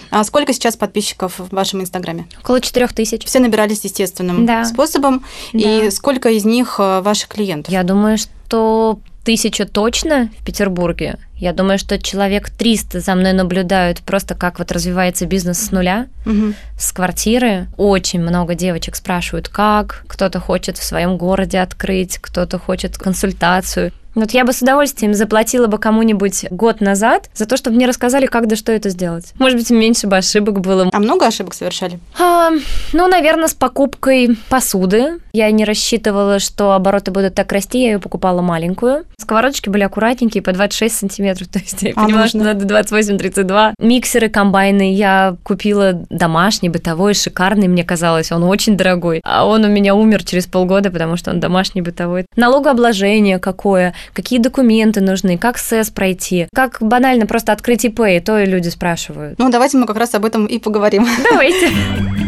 А 0.10 0.26
сколько 0.26 0.52
сейчас 0.52 0.76
подписчиков 0.76 1.40
в 1.40 1.56
вашем 1.56 1.82
инстаграме? 1.82 2.26
Около 2.42 2.60
четырех 2.60 2.92
тысяч. 2.92 3.24
Все 3.24 3.40
набирались 3.40 3.86
естественным 3.86 4.46
да. 4.46 4.66
способом. 4.66 5.24
Да. 5.54 5.60
И 5.60 5.90
сколько 5.90 6.30
из 6.30 6.44
них 6.44 6.76
э, 6.80 7.00
ваших 7.00 7.30
клиентов? 7.30 7.72
Я 7.72 7.84
думаю, 7.84 8.18
что 8.18 9.00
тысяча 9.24 9.66
точно 9.66 10.30
в 10.40 10.46
Петербурге. 10.46 11.18
Я 11.42 11.54
думаю, 11.54 11.80
что 11.80 11.98
человек 11.98 12.52
300 12.52 13.00
за 13.00 13.16
мной 13.16 13.34
наблюдают 13.34 14.02
просто 14.02 14.36
как 14.36 14.60
вот 14.60 14.72
развивается 14.72 15.26
бизнес 15.26 15.58
с 15.58 15.72
нуля, 15.72 16.06
угу. 16.24 16.54
с 16.78 16.92
квартиры. 16.92 17.68
Очень 17.78 18.22
много 18.22 18.54
девочек 18.54 18.96
спрашивают, 18.96 19.50
как. 19.50 20.04
Кто-то 20.08 20.40
хочет 20.40 20.78
в 20.78 20.84
своем 20.84 21.18
городе 21.18 21.60
открыть, 21.60 22.20
кто-то 22.20 22.60
хочет 22.60 23.00
консультацию. 23.00 23.92
Вот 24.14 24.32
я 24.32 24.44
бы 24.44 24.52
с 24.52 24.62
удовольствием 24.62 25.14
заплатила 25.14 25.68
бы 25.68 25.78
кому-нибудь 25.78 26.46
год 26.52 26.82
назад 26.82 27.30
за 27.34 27.46
то, 27.46 27.56
чтобы 27.56 27.78
мне 27.78 27.86
рассказали, 27.86 28.26
как 28.26 28.48
да 28.48 28.58
что 28.58 28.72
это 28.74 28.90
сделать. 28.90 29.34
Может 29.40 29.58
быть, 29.58 29.70
меньше 29.70 30.08
бы 30.08 30.18
ошибок 30.18 30.60
было. 30.60 30.90
А 30.92 31.00
много 31.00 31.28
ошибок 31.28 31.54
совершали? 31.54 32.00
А, 32.20 32.50
ну, 32.92 33.08
наверное, 33.08 33.48
с 33.48 33.54
покупкой 33.54 34.38
посуды. 34.50 35.20
Я 35.32 35.50
не 35.52 35.64
рассчитывала, 35.64 36.40
что 36.40 36.74
обороты 36.74 37.12
будут 37.12 37.36
так 37.36 37.52
расти, 37.54 37.84
я 37.84 37.92
ее 37.94 38.00
покупала 38.00 38.42
маленькую. 38.42 39.06
Сковородочки 39.18 39.70
были 39.70 39.84
аккуратненькие, 39.84 40.44
по 40.44 40.52
26 40.52 40.94
сантиметров, 40.94 41.31
то 41.52 41.60
есть 41.60 41.82
я 41.82 41.92
а 41.92 42.06
понимала, 42.06 42.24
нужно? 42.24 42.28
что 42.28 42.54
надо 42.54 42.66
28-32. 42.66 43.74
Миксеры, 43.80 44.30
комбайны 44.30 44.94
я 44.94 45.36
купила 45.44 45.94
домашний, 46.10 46.70
бытовой, 46.70 47.14
шикарный, 47.14 47.68
мне 47.68 47.84
казалось, 47.84 48.32
он 48.32 48.44
очень 48.44 48.78
дорогой. 48.78 49.22
А 49.24 49.46
он 49.46 49.66
у 49.66 49.70
меня 49.70 49.96
умер 49.96 50.24
через 50.24 50.48
полгода, 50.48 50.92
потому 50.92 51.18
что 51.18 51.32
он 51.32 51.40
домашний, 51.40 51.82
бытовой. 51.82 52.26
Налогообложение 52.36 53.40
какое, 53.40 53.94
какие 54.14 54.40
документы 54.40 55.02
нужны, 55.02 55.38
как 55.38 55.58
СЭС 55.58 55.90
пройти, 55.90 56.48
как 56.54 56.78
банально 56.82 57.26
просто 57.26 57.52
открыть 57.52 57.86
ИП, 57.86 58.02
и 58.02 58.20
то 58.20 58.40
и 58.40 58.46
люди 58.46 58.70
спрашивают. 58.70 59.40
Ну, 59.40 59.50
давайте 59.50 59.78
мы 59.78 59.86
как 59.86 59.98
раз 59.98 60.14
об 60.16 60.26
этом 60.26 60.46
и 60.46 60.60
поговорим. 60.60 61.08
Давайте. 61.30 61.70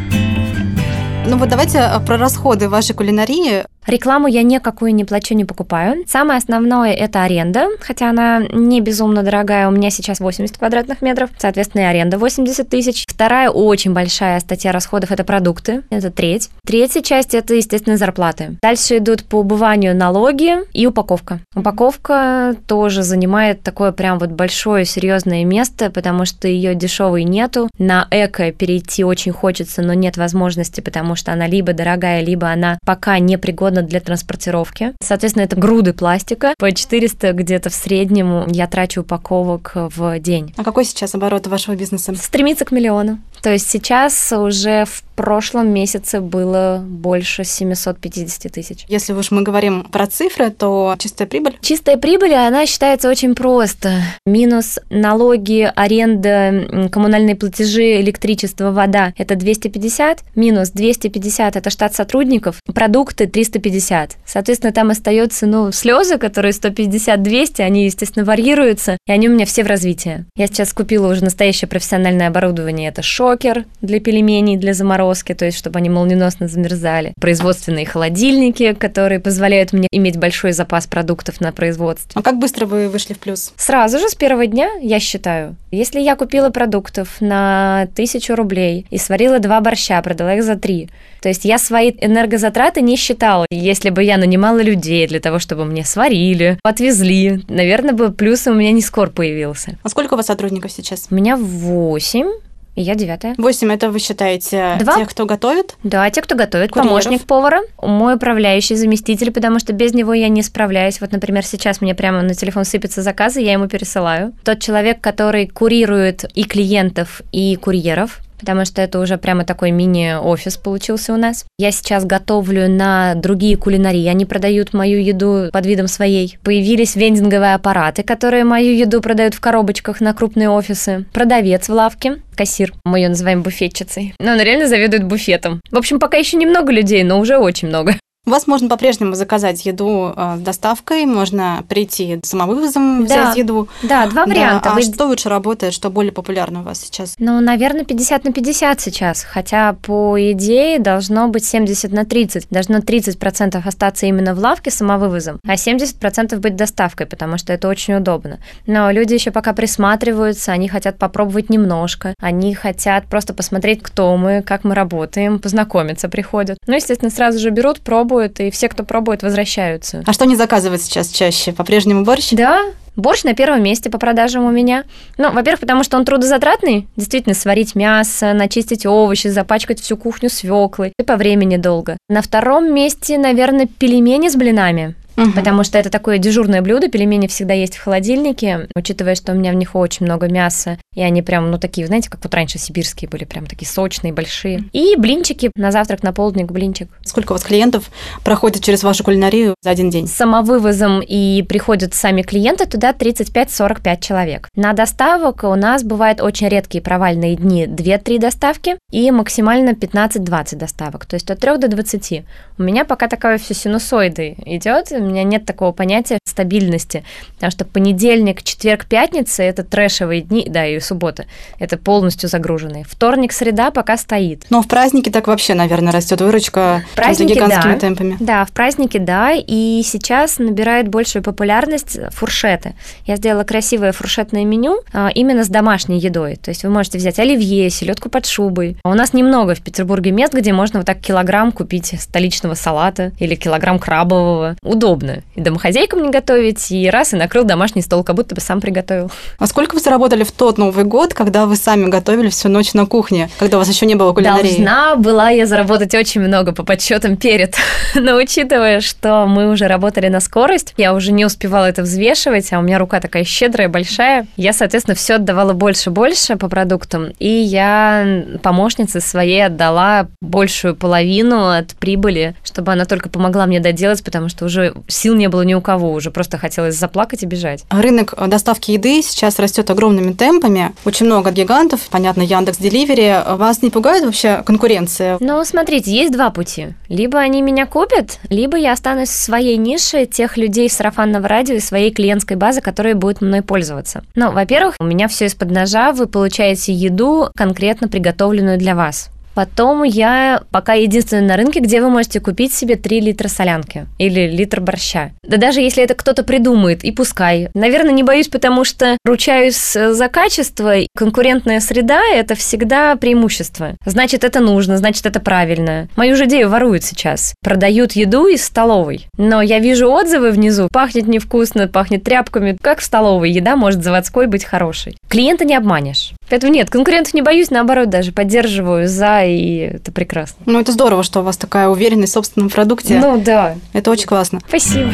Ну 1.25 1.37
вот 1.37 1.47
давайте 1.47 1.77
э, 1.77 1.99
про 2.05 2.17
расходы 2.17 2.67
вашей 2.67 2.93
кулинарии. 2.93 3.63
Рекламу 3.85 4.27
я 4.27 4.43
никакую 4.43 4.95
не 4.95 5.03
плачу, 5.03 5.33
не 5.33 5.45
покупаю. 5.45 6.05
Самое 6.07 6.37
основное– 6.37 6.93
это 6.93 7.23
аренда, 7.23 7.67
хотя 7.81 8.09
она 8.09 8.43
не 8.51 8.79
безумно 8.79 9.23
дорогая. 9.23 9.67
У 9.67 9.71
меня 9.71 9.89
сейчас 9.89 10.19
80 10.21 10.57
квадратных 10.57 11.01
метров, 11.01 11.29
соответственно, 11.37 11.81
и 11.81 11.85
аренда 11.85 12.17
80 12.17 12.69
тысяч. 12.69 13.05
Вторая 13.07 13.49
очень 13.49 13.93
большая 13.93 14.39
статья 14.39 14.71
расходов– 14.71 15.11
это 15.11 15.25
продукты, 15.25 15.83
это 15.89 16.11
треть. 16.11 16.49
Третья 16.65 17.01
часть– 17.01 17.33
это, 17.35 17.55
естественно, 17.55 17.97
зарплаты. 17.97 18.57
Дальше 18.61 18.97
идут 18.97 19.25
по 19.25 19.39
убыванию 19.39 19.95
налоги 19.95 20.55
и 20.71 20.87
упаковка. 20.87 21.39
Упаковка 21.53 22.55
тоже 22.67 23.03
занимает 23.03 23.63
такое 23.63 23.91
прям 23.91 24.17
вот 24.17 24.29
большое 24.29 24.85
серьезное 24.85 25.43
место, 25.43 25.89
потому 25.89 26.23
что 26.23 26.47
ее 26.47 26.73
дешевой 26.73 27.25
нету. 27.25 27.69
На 27.77 28.07
эко 28.11 28.51
перейти 28.53 29.03
очень 29.03 29.33
хочется, 29.33 29.81
но 29.81 29.93
нет 29.93 30.15
возможности, 30.15 30.79
потому 30.79 31.12
что 31.15 31.33
она 31.33 31.47
либо 31.47 31.73
дорогая, 31.73 32.21
либо 32.21 32.49
она 32.49 32.77
пока 32.85 33.19
не 33.19 33.37
пригодна 33.37 33.81
для 33.81 33.99
транспортировки. 33.99 34.93
Соответственно, 35.01 35.43
это 35.43 35.55
груды 35.55 35.93
пластика. 35.93 36.53
По 36.57 36.71
400 36.71 37.33
где-то 37.33 37.69
в 37.69 37.73
среднем 37.73 38.47
я 38.47 38.67
трачу 38.67 39.01
упаковок 39.01 39.71
в 39.75 40.19
день. 40.19 40.53
А 40.57 40.63
какой 40.63 40.85
сейчас 40.85 41.15
оборот 41.15 41.47
вашего 41.47 41.75
бизнеса? 41.75 42.13
Стремится 42.15 42.65
к 42.65 42.71
миллиону. 42.71 43.19
То 43.41 43.51
есть 43.51 43.69
сейчас 43.69 44.31
уже 44.31 44.85
в 44.85 45.03
прошлом 45.15 45.69
месяце 45.73 46.21
было 46.21 46.81
больше 46.87 47.43
750 47.43 48.51
тысяч. 48.51 48.85
Если 48.87 49.11
уж 49.11 49.31
мы 49.31 49.41
говорим 49.41 49.83
про 49.83 50.07
цифры, 50.07 50.49
то 50.49 50.95
чистая 50.97 51.27
прибыль? 51.27 51.57
Чистая 51.61 51.97
прибыль, 51.97 52.33
она 52.33 52.65
считается 52.65 53.09
очень 53.09 53.35
просто. 53.35 54.01
Минус 54.25 54.79
налоги, 54.89 55.69
аренда, 55.75 56.89
коммунальные 56.89 57.35
платежи, 57.35 57.99
электричество, 57.99 58.71
вода– 58.71 59.13
это 59.17 59.35
250. 59.35 60.23
Минус 60.35 60.71
250– 61.09 61.55
это 61.57 61.69
штат 61.69 61.93
сотрудников. 61.93 62.57
Продукты– 62.73 63.27
350. 63.27 64.17
Соответственно, 64.25 64.71
там 64.71 64.89
остается, 64.89 65.45
ну, 65.47 65.71
слезы, 65.71 66.17
которые 66.17 66.53
150-200, 66.53 67.61
они, 67.61 67.85
естественно, 67.85 68.25
варьируются, 68.25 68.97
и 69.05 69.11
они 69.11 69.27
у 69.27 69.31
меня 69.31 69.45
все 69.45 69.63
в 69.63 69.67
развитии. 69.67 70.25
Я 70.35 70.47
сейчас 70.47 70.73
купила 70.73 71.11
уже 71.11 71.23
настоящее 71.23 71.67
профессиональное 71.67 72.27
оборудование. 72.27 72.89
Это 72.89 73.01
шок, 73.01 73.33
шокер 73.33 73.65
для 73.81 73.99
пельменей, 73.99 74.57
для 74.57 74.73
заморозки, 74.73 75.33
то 75.33 75.45
есть 75.45 75.57
чтобы 75.57 75.79
они 75.79 75.89
молниеносно 75.89 76.47
замерзали. 76.47 77.13
Производственные 77.19 77.85
холодильники, 77.85 78.73
которые 78.73 79.19
позволяют 79.19 79.73
мне 79.73 79.87
иметь 79.91 80.17
большой 80.17 80.51
запас 80.51 80.85
продуктов 80.85 81.41
на 81.41 81.51
производстве. 81.51 82.11
А 82.13 82.21
как 82.21 82.37
быстро 82.37 82.65
вы 82.67 82.89
вышли 82.89 83.13
в 83.13 83.19
плюс? 83.19 83.53
Сразу 83.57 83.97
же, 83.97 84.07
с 84.09 84.15
первого 84.15 84.45
дня, 84.45 84.69
я 84.81 84.99
считаю. 84.99 85.55
Если 85.71 85.99
я 85.99 86.15
купила 86.15 86.51
продуктов 86.51 87.19
на 87.21 87.87
тысячу 87.95 88.35
рублей 88.35 88.85
и 88.91 88.99
сварила 88.99 89.39
два 89.39 89.59
борща, 89.61 89.99
продала 90.03 90.35
их 90.35 90.43
за 90.43 90.55
три, 90.55 90.89
то 91.21 91.29
есть 91.29 91.45
я 91.45 91.57
свои 91.57 91.93
энергозатраты 92.01 92.81
не 92.81 92.97
считала. 92.97 93.45
Если 93.49 93.89
бы 93.89 94.03
я 94.03 94.17
нанимала 94.17 94.61
людей 94.61 95.07
для 95.07 95.21
того, 95.21 95.39
чтобы 95.39 95.63
мне 95.63 95.85
сварили, 95.85 96.59
отвезли, 96.63 97.43
наверное, 97.47 97.93
бы 97.93 98.11
плюс 98.11 98.45
у 98.47 98.53
меня 98.53 98.71
не 98.71 98.81
скоро 98.81 99.09
появился. 99.09 99.77
А 99.83 99.89
сколько 99.89 100.15
у 100.15 100.17
вас 100.17 100.25
сотрудников 100.25 100.71
сейчас? 100.71 101.07
У 101.09 101.15
меня 101.15 101.37
восемь 101.37 102.27
и 102.75 102.81
я 102.81 102.95
девятая. 102.95 103.35
Восемь 103.37 103.71
это 103.71 103.91
вы 103.91 103.99
считаете 103.99 104.77
Два. 104.79 104.97
тех, 104.97 105.09
кто 105.09 105.25
готовит? 105.25 105.75
Да, 105.83 106.09
те, 106.09 106.21
кто 106.21 106.35
готовит, 106.35 106.71
Курьеров. 106.71 106.89
помощник 106.89 107.25
повара, 107.25 107.61
мой 107.79 108.15
управляющий 108.15 108.75
заместитель, 108.75 109.31
потому 109.31 109.59
что 109.59 109.73
без 109.73 109.93
него 109.93 110.13
я 110.13 110.27
не 110.27 110.41
справляюсь. 110.41 110.99
Вот, 110.99 111.11
например, 111.11 111.45
сейчас 111.45 111.81
мне 111.81 111.93
прямо 111.93 112.23
на 112.23 112.33
телефон 112.33 112.65
сыпятся 112.65 113.03
заказы, 113.03 113.41
я 113.41 113.53
ему 113.53 113.67
пересылаю. 113.67 114.33
Тот 114.43 114.59
человек, 114.59 115.01
который 115.01 115.47
курирует 115.47 116.25
и 116.33 116.45
клиентов, 116.45 117.21
и 117.31 117.55
курьеров, 117.57 118.19
потому 118.43 118.65
что 118.65 118.81
это 118.81 118.99
уже 118.99 119.17
прямо 119.17 119.45
такой 119.45 119.71
мини-офис 119.71 120.57
получился 120.57 121.13
у 121.13 121.17
нас. 121.17 121.45
Я 121.57 121.71
сейчас 121.71 122.03
готовлю 122.03 122.69
на 122.69 123.15
другие 123.15 123.55
кулинарии, 123.55 124.05
они 124.07 124.25
продают 124.25 124.73
мою 124.73 124.99
еду 125.01 125.47
под 125.53 125.65
видом 125.65 125.87
своей. 125.87 126.37
Появились 126.43 126.97
вендинговые 126.97 127.53
аппараты, 127.53 128.03
которые 128.03 128.43
мою 128.43 128.73
еду 128.75 128.99
продают 128.99 129.33
в 129.33 129.39
коробочках 129.39 130.01
на 130.01 130.13
крупные 130.13 130.49
офисы. 130.49 131.05
Продавец 131.13 131.69
в 131.69 131.71
лавке, 131.71 132.17
кассир, 132.35 132.73
мы 132.83 132.99
ее 132.99 133.07
называем 133.07 133.43
буфетчицей. 133.43 134.13
Но 134.19 134.33
она 134.33 134.43
реально 134.43 134.67
заведует 134.67 135.05
буфетом. 135.05 135.61
В 135.71 135.77
общем, 135.77 135.97
пока 135.97 136.17
еще 136.17 136.35
немного 136.35 136.73
людей, 136.73 137.03
но 137.03 137.21
уже 137.21 137.37
очень 137.37 137.69
много. 137.69 137.95
У 138.25 138.29
вас 138.29 138.47
можно 138.47 138.69
по-прежнему 138.69 139.15
заказать 139.15 139.65
еду 139.65 140.13
э, 140.15 140.35
с 140.37 140.39
доставкой, 140.39 141.05
можно 141.05 141.61
прийти 141.67 142.21
самовывозом, 142.23 143.05
Да. 143.05 143.31
взять 143.31 143.37
еду. 143.37 143.67
Да, 143.81 144.07
два 144.07 144.25
варианта. 144.25 144.69
Да, 144.69 144.71
а 144.71 144.75
Вы- 144.75 144.83
что 144.83 145.07
лучше 145.07 145.27
работает, 145.27 145.73
что 145.73 145.89
более 145.89 146.13
популярно 146.13 146.61
у 146.61 146.63
вас 146.63 146.79
сейчас? 146.79 147.15
Ну, 147.19 147.41
наверное, 147.41 147.83
50 147.83 148.23
на 148.23 148.31
50 148.31 148.79
сейчас, 148.79 149.23
хотя 149.23 149.73
по 149.73 150.17
идее 150.31 150.79
должно 150.79 151.27
быть 151.27 151.43
70 151.43 151.91
на 151.91 152.05
30. 152.05 152.47
Должно 152.49 152.77
30% 152.79 153.67
остаться 153.67 154.05
именно 154.05 154.33
в 154.33 154.39
лавке 154.39 154.71
самовывозом, 154.71 155.41
а 155.45 155.57
70% 155.57 156.39
быть 156.39 156.55
доставкой, 156.55 157.07
потому 157.07 157.37
что 157.37 157.51
это 157.51 157.67
очень 157.67 157.95
удобно. 157.95 158.39
Но 158.65 158.89
люди 158.91 159.13
еще 159.15 159.31
пока 159.31 159.51
присматриваются, 159.51 160.53
они 160.53 160.69
хотят 160.69 160.97
попробовать 160.97 161.49
немножко, 161.49 162.13
они 162.21 162.55
хотят 162.55 163.05
просто 163.07 163.33
посмотреть, 163.33 163.83
кто 163.83 164.15
мы, 164.15 164.41
как 164.43 164.63
мы 164.63 164.75
работаем, 164.75 165.39
познакомиться 165.39 166.07
приходят. 166.07 166.57
Ну, 166.67 166.75
естественно, 166.75 167.11
сразу 167.11 167.37
же 167.37 167.49
берут, 167.49 167.81
пробуют, 167.81 168.12
и 168.21 168.51
все, 168.51 168.69
кто 168.69 168.83
пробует, 168.83 169.23
возвращаются. 169.23 170.03
А 170.05 170.13
что 170.13 170.25
не 170.25 170.35
заказывают 170.35 170.81
сейчас 170.81 171.09
чаще? 171.09 171.53
По-прежнему 171.53 172.03
борщ? 172.03 172.31
Да, 172.31 172.65
борщ 172.95 173.23
на 173.23 173.33
первом 173.33 173.63
месте 173.63 173.89
по 173.89 173.97
продажам 173.97 174.45
у 174.45 174.51
меня. 174.51 174.83
Ну, 175.17 175.31
во-первых, 175.31 175.61
потому 175.61 175.83
что 175.83 175.97
он 175.97 176.05
трудозатратный. 176.05 176.87
Действительно, 176.95 177.35
сварить 177.35 177.75
мясо, 177.75 178.33
начистить 178.33 178.85
овощи, 178.85 179.27
запачкать 179.27 179.79
всю 179.79 179.97
кухню 179.97 180.29
свеклой. 180.29 180.93
И 180.97 181.03
по 181.03 181.15
времени 181.15 181.57
долго. 181.57 181.97
На 182.09 182.21
втором 182.21 182.73
месте, 182.73 183.17
наверное, 183.17 183.67
пельмени 183.67 184.29
с 184.29 184.35
блинами. 184.35 184.95
Мгм. 185.15 185.33
Потому 185.33 185.63
что 185.63 185.77
это 185.77 185.89
такое 185.89 186.17
дежурное 186.17 186.61
блюдо, 186.61 186.89
пельмени 186.89 187.27
всегда 187.27 187.53
есть 187.53 187.75
в 187.75 187.83
холодильнике, 187.83 188.67
учитывая, 188.75 189.15
что 189.15 189.31
у 189.31 189.35
меня 189.35 189.51
в 189.51 189.55
них 189.55 189.75
очень 189.75 190.05
много 190.05 190.27
мяса, 190.27 190.77
и 190.95 191.01
они 191.01 191.21
прям, 191.21 191.51
ну, 191.51 191.57
такие, 191.57 191.87
знаете, 191.87 192.09
как 192.09 192.23
вот 192.23 192.33
раньше 192.33 192.57
сибирские 192.57 193.09
были, 193.09 193.25
прям 193.25 193.45
такие 193.45 193.67
сочные, 193.67 194.13
большие. 194.13 194.63
И 194.73 194.95
блинчики 194.97 195.51
на 195.55 195.71
завтрак, 195.71 196.03
на 196.03 196.13
полдник 196.13 196.51
блинчик. 196.51 196.89
Сколько 197.03 197.33
у 197.33 197.35
вас 197.35 197.43
клиентов 197.43 197.89
проходит 198.23 198.63
через 198.63 198.83
вашу 198.83 199.03
кулинарию 199.03 199.55
за 199.61 199.69
один 199.69 199.89
день? 199.89 200.07
С 200.07 200.13
самовывозом 200.13 201.01
и 201.01 201.43
приходят 201.43 201.93
сами 201.93 202.21
клиенты, 202.21 202.65
туда 202.65 202.91
35-45 202.91 204.01
человек. 204.01 204.49
На 204.55 204.73
доставок 204.73 205.43
у 205.43 205.55
нас 205.55 205.83
бывают 205.83 206.21
очень 206.21 206.47
редкие 206.47 206.81
провальные 206.81 207.35
дни 207.35 207.65
2-3 207.65 208.19
доставки 208.19 208.77
и 208.91 209.11
максимально 209.11 209.71
15-20 209.71 210.55
доставок, 210.55 211.05
то 211.05 211.15
есть 211.15 211.29
от 211.29 211.39
3 211.39 211.57
до 211.57 211.67
20. 211.67 212.23
У 212.57 212.63
меня 212.63 212.85
пока 212.85 213.07
такая 213.07 213.37
все 213.37 213.53
синусоиды 213.53 214.35
идет, 214.45 214.91
у 215.03 215.09
меня 215.09 215.23
нет 215.23 215.45
такого 215.45 215.71
понятия 215.71 216.19
стабильности, 216.25 217.03
потому 217.35 217.51
что 217.51 217.65
понедельник, 217.65 218.43
четверг, 218.43 218.85
пятница– 218.85 219.43
это 219.43 219.63
трэшевые 219.63 220.21
дни, 220.21 220.45
да, 220.49 220.65
и 220.65 220.79
суббота, 220.79 221.25
это 221.59 221.77
полностью 221.77 222.29
загруженные. 222.29 222.83
Вторник, 222.83 223.33
среда 223.33 223.71
пока 223.71 223.97
стоит. 223.97 224.45
Но 224.49 224.61
в 224.61 224.67
праздники 224.67 225.09
так 225.09 225.27
вообще, 225.27 225.53
наверное, 225.53 225.93
растет 225.93 226.21
выручка 226.21 226.83
праздники, 226.95 227.33
гигантскими 227.33 227.73
да. 227.73 227.79
темпами. 227.79 228.17
Да, 228.19 228.45
в 228.45 228.51
праздники, 228.51 228.97
да, 228.97 229.33
и 229.33 229.81
сейчас 229.83 230.39
набирает 230.39 230.87
большую 230.87 231.23
популярность 231.23 231.99
фуршеты. 232.11 232.75
Я 233.05 233.17
сделала 233.17 233.43
красивое 233.43 233.91
фуршетное 233.91 234.45
меню 234.45 234.81
а, 234.93 235.09
именно 235.13 235.43
с 235.43 235.49
домашней 235.49 235.99
едой. 235.99 236.35
То 236.37 236.49
есть 236.49 236.63
вы 236.63 236.69
можете 236.69 236.97
взять 236.97 237.19
оливье, 237.19 237.69
селедку 237.69 238.09
под 238.09 238.25
шубой. 238.25 238.77
У 238.83 238.93
нас 238.93 239.13
немного 239.13 239.55
в 239.55 239.61
Петербурге 239.61 240.11
мест, 240.11 240.33
где 240.33 240.53
можно 240.53 240.79
вот 240.79 240.85
так 240.85 240.99
килограмм 240.99 241.51
купить 241.51 241.95
столичного 241.99 242.53
салата 242.53 243.11
или 243.19 243.35
килограмм 243.35 243.79
крабового. 243.79 244.55
Удобно. 244.63 244.92
И 245.35 245.41
домохозяйкам 245.41 246.03
не 246.03 246.09
готовить, 246.09 246.71
и 246.71 246.89
раз, 246.89 247.13
и 247.13 247.15
накрыл 247.15 247.43
домашний 247.43 247.81
стол, 247.81 248.03
как 248.03 248.15
будто 248.15 248.35
бы 248.35 248.41
сам 248.41 248.61
приготовил. 248.61 249.11
А 249.39 249.47
сколько 249.47 249.75
вы 249.75 249.81
заработали 249.81 250.23
в 250.23 250.31
тот 250.31 250.57
Новый 250.57 250.83
год, 250.83 251.13
когда 251.13 251.45
вы 251.45 251.55
сами 251.55 251.89
готовили 251.89 252.29
всю 252.29 252.49
ночь 252.49 252.73
на 252.73 252.85
кухне, 252.85 253.29
когда 253.39 253.57
у 253.57 253.59
вас 253.59 253.69
еще 253.69 253.85
не 253.85 253.95
было 253.95 254.13
кулинарии? 254.13 254.49
Должна 254.49 254.95
была 254.95 255.29
я 255.29 255.45
заработать 255.45 255.93
очень 255.95 256.21
много 256.21 256.51
по 256.53 256.63
подсчетам 256.63 257.17
перед. 257.17 257.55
Но 257.95 258.15
учитывая, 258.15 258.81
что 258.81 259.25
мы 259.25 259.49
уже 259.49 259.67
работали 259.67 260.07
на 260.07 260.19
скорость, 260.19 260.73
я 260.77 260.93
уже 260.93 261.11
не 261.11 261.25
успевала 261.25 261.65
это 261.65 261.81
взвешивать, 261.81 262.51
а 262.53 262.59
у 262.59 262.61
меня 262.61 262.79
рука 262.79 262.99
такая 262.99 263.23
щедрая, 263.23 263.69
большая, 263.69 264.27
я, 264.37 264.53
соответственно, 264.53 264.95
все 264.95 265.15
отдавала 265.15 265.53
больше-больше 265.53 266.35
по 266.35 266.49
продуктам. 266.49 267.11
И 267.19 267.29
я 267.29 268.23
помощнице 268.41 268.99
своей 268.99 269.45
отдала 269.45 270.07
большую 270.21 270.75
половину 270.75 271.49
от 271.49 271.75
прибыли, 271.75 272.35
чтобы 272.43 272.71
она 272.71 272.85
только 272.85 273.09
помогла 273.09 273.45
мне 273.45 273.59
доделать, 273.59 274.03
потому 274.03 274.29
что 274.29 274.45
уже 274.45 274.73
сил 274.87 275.15
не 275.15 275.27
было 275.29 275.41
ни 275.41 275.53
у 275.53 275.61
кого, 275.61 275.93
уже 275.93 276.11
просто 276.11 276.37
хотелось 276.37 276.75
заплакать 276.75 277.23
и 277.23 277.25
бежать. 277.25 277.63
Рынок 277.69 278.13
доставки 278.27 278.71
еды 278.71 279.01
сейчас 279.01 279.39
растет 279.39 279.69
огромными 279.69 280.13
темпами. 280.13 280.73
Очень 280.85 281.05
много 281.07 281.31
гигантов, 281.31 281.81
понятно, 281.89 282.21
Яндекс 282.21 282.57
Деливери. 282.57 283.21
Вас 283.37 283.61
не 283.61 283.69
пугает 283.69 284.05
вообще 284.05 284.43
конкуренция? 284.45 285.17
Ну, 285.19 285.43
смотрите, 285.43 285.91
есть 285.91 286.11
два 286.11 286.29
пути. 286.29 286.69
Либо 286.89 287.19
они 287.19 287.41
меня 287.41 287.65
купят, 287.65 288.19
либо 288.29 288.57
я 288.57 288.73
останусь 288.73 289.09
в 289.09 289.21
своей 289.21 289.57
нише 289.57 290.05
тех 290.05 290.37
людей 290.37 290.69
сарафанного 290.69 291.27
радио 291.27 291.55
и 291.55 291.59
своей 291.59 291.91
клиентской 291.91 292.37
базы, 292.37 292.61
которые 292.61 292.95
будут 292.95 293.21
мной 293.21 293.41
пользоваться. 293.41 294.03
Ну, 294.15 294.31
во-первых, 294.31 294.75
у 294.79 294.83
меня 294.83 295.07
все 295.07 295.25
из-под 295.25 295.51
ножа, 295.51 295.91
вы 295.91 296.07
получаете 296.07 296.73
еду, 296.73 297.29
конкретно 297.35 297.87
приготовленную 297.87 298.57
для 298.57 298.75
вас. 298.75 299.09
Потом 299.33 299.83
я 299.83 300.43
пока 300.51 300.73
единственная 300.73 301.27
на 301.27 301.37
рынке, 301.37 301.59
где 301.59 301.81
вы 301.81 301.89
можете 301.89 302.19
купить 302.19 302.53
себе 302.53 302.75
3 302.75 302.99
литра 303.01 303.27
солянки 303.27 303.87
или 303.97 304.27
литр 304.27 304.61
борща. 304.61 305.11
Да 305.23 305.37
даже 305.37 305.61
если 305.61 305.83
это 305.83 305.95
кто-то 305.95 306.23
придумает, 306.23 306.83
и 306.83 306.91
пускай. 306.91 307.49
Наверное, 307.53 307.91
не 307.91 308.03
боюсь, 308.03 308.27
потому 308.27 308.63
что 308.63 308.97
ручаюсь 309.05 309.75
э, 309.75 309.93
за 309.93 310.07
качество. 310.07 310.73
Конкурентная 310.95 311.59
среда– 311.59 312.01
это 312.13 312.35
всегда 312.35 312.95
преимущество. 312.95 313.75
Значит, 313.85 314.23
это 314.23 314.39
нужно, 314.39 314.77
значит, 314.77 315.05
это 315.05 315.19
правильно. 315.19 315.87
Мою 315.95 316.15
же 316.15 316.25
идею 316.25 316.49
воруют 316.49 316.83
сейчас. 316.83 317.33
Продают 317.41 317.93
еду 317.93 318.27
из 318.27 318.43
столовой. 318.43 319.07
Но 319.17 319.41
я 319.41 319.59
вижу 319.59 319.89
отзывы 319.89 320.31
внизу. 320.31 320.67
Пахнет 320.71 321.07
невкусно, 321.07 321.67
пахнет 321.67 322.03
тряпками. 322.03 322.57
Как 322.61 322.79
в 322.79 322.83
столовой 322.83 323.31
еда 323.31 323.55
может 323.55 323.83
заводской 323.83 324.27
быть 324.27 324.43
хорошей? 324.43 324.95
Клиента 325.09 325.45
не 325.45 325.55
обманешь. 325.55 326.13
Поэтому 326.29 326.53
нет, 326.53 326.69
конкурентов 326.69 327.13
не 327.13 327.21
боюсь, 327.21 327.51
наоборот, 327.51 327.89
даже 327.89 328.11
поддерживаю 328.11 328.87
за, 328.87 329.22
и 329.25 329.57
это 329.75 329.91
прекрасно. 329.91 330.37
Ну, 330.45 330.59
это 330.59 330.71
здорово, 330.71 331.03
что 331.03 331.21
у 331.21 331.23
вас 331.23 331.37
такая 331.37 331.67
уверенность 331.69 332.11
в 332.11 332.15
собственном 332.15 332.49
продукте. 332.49 332.99
Ну 332.99 333.21
да, 333.21 333.55
Это 333.73 333.91
очень 333.91 334.07
классно. 334.07 334.39
спасибо. 334.47 334.89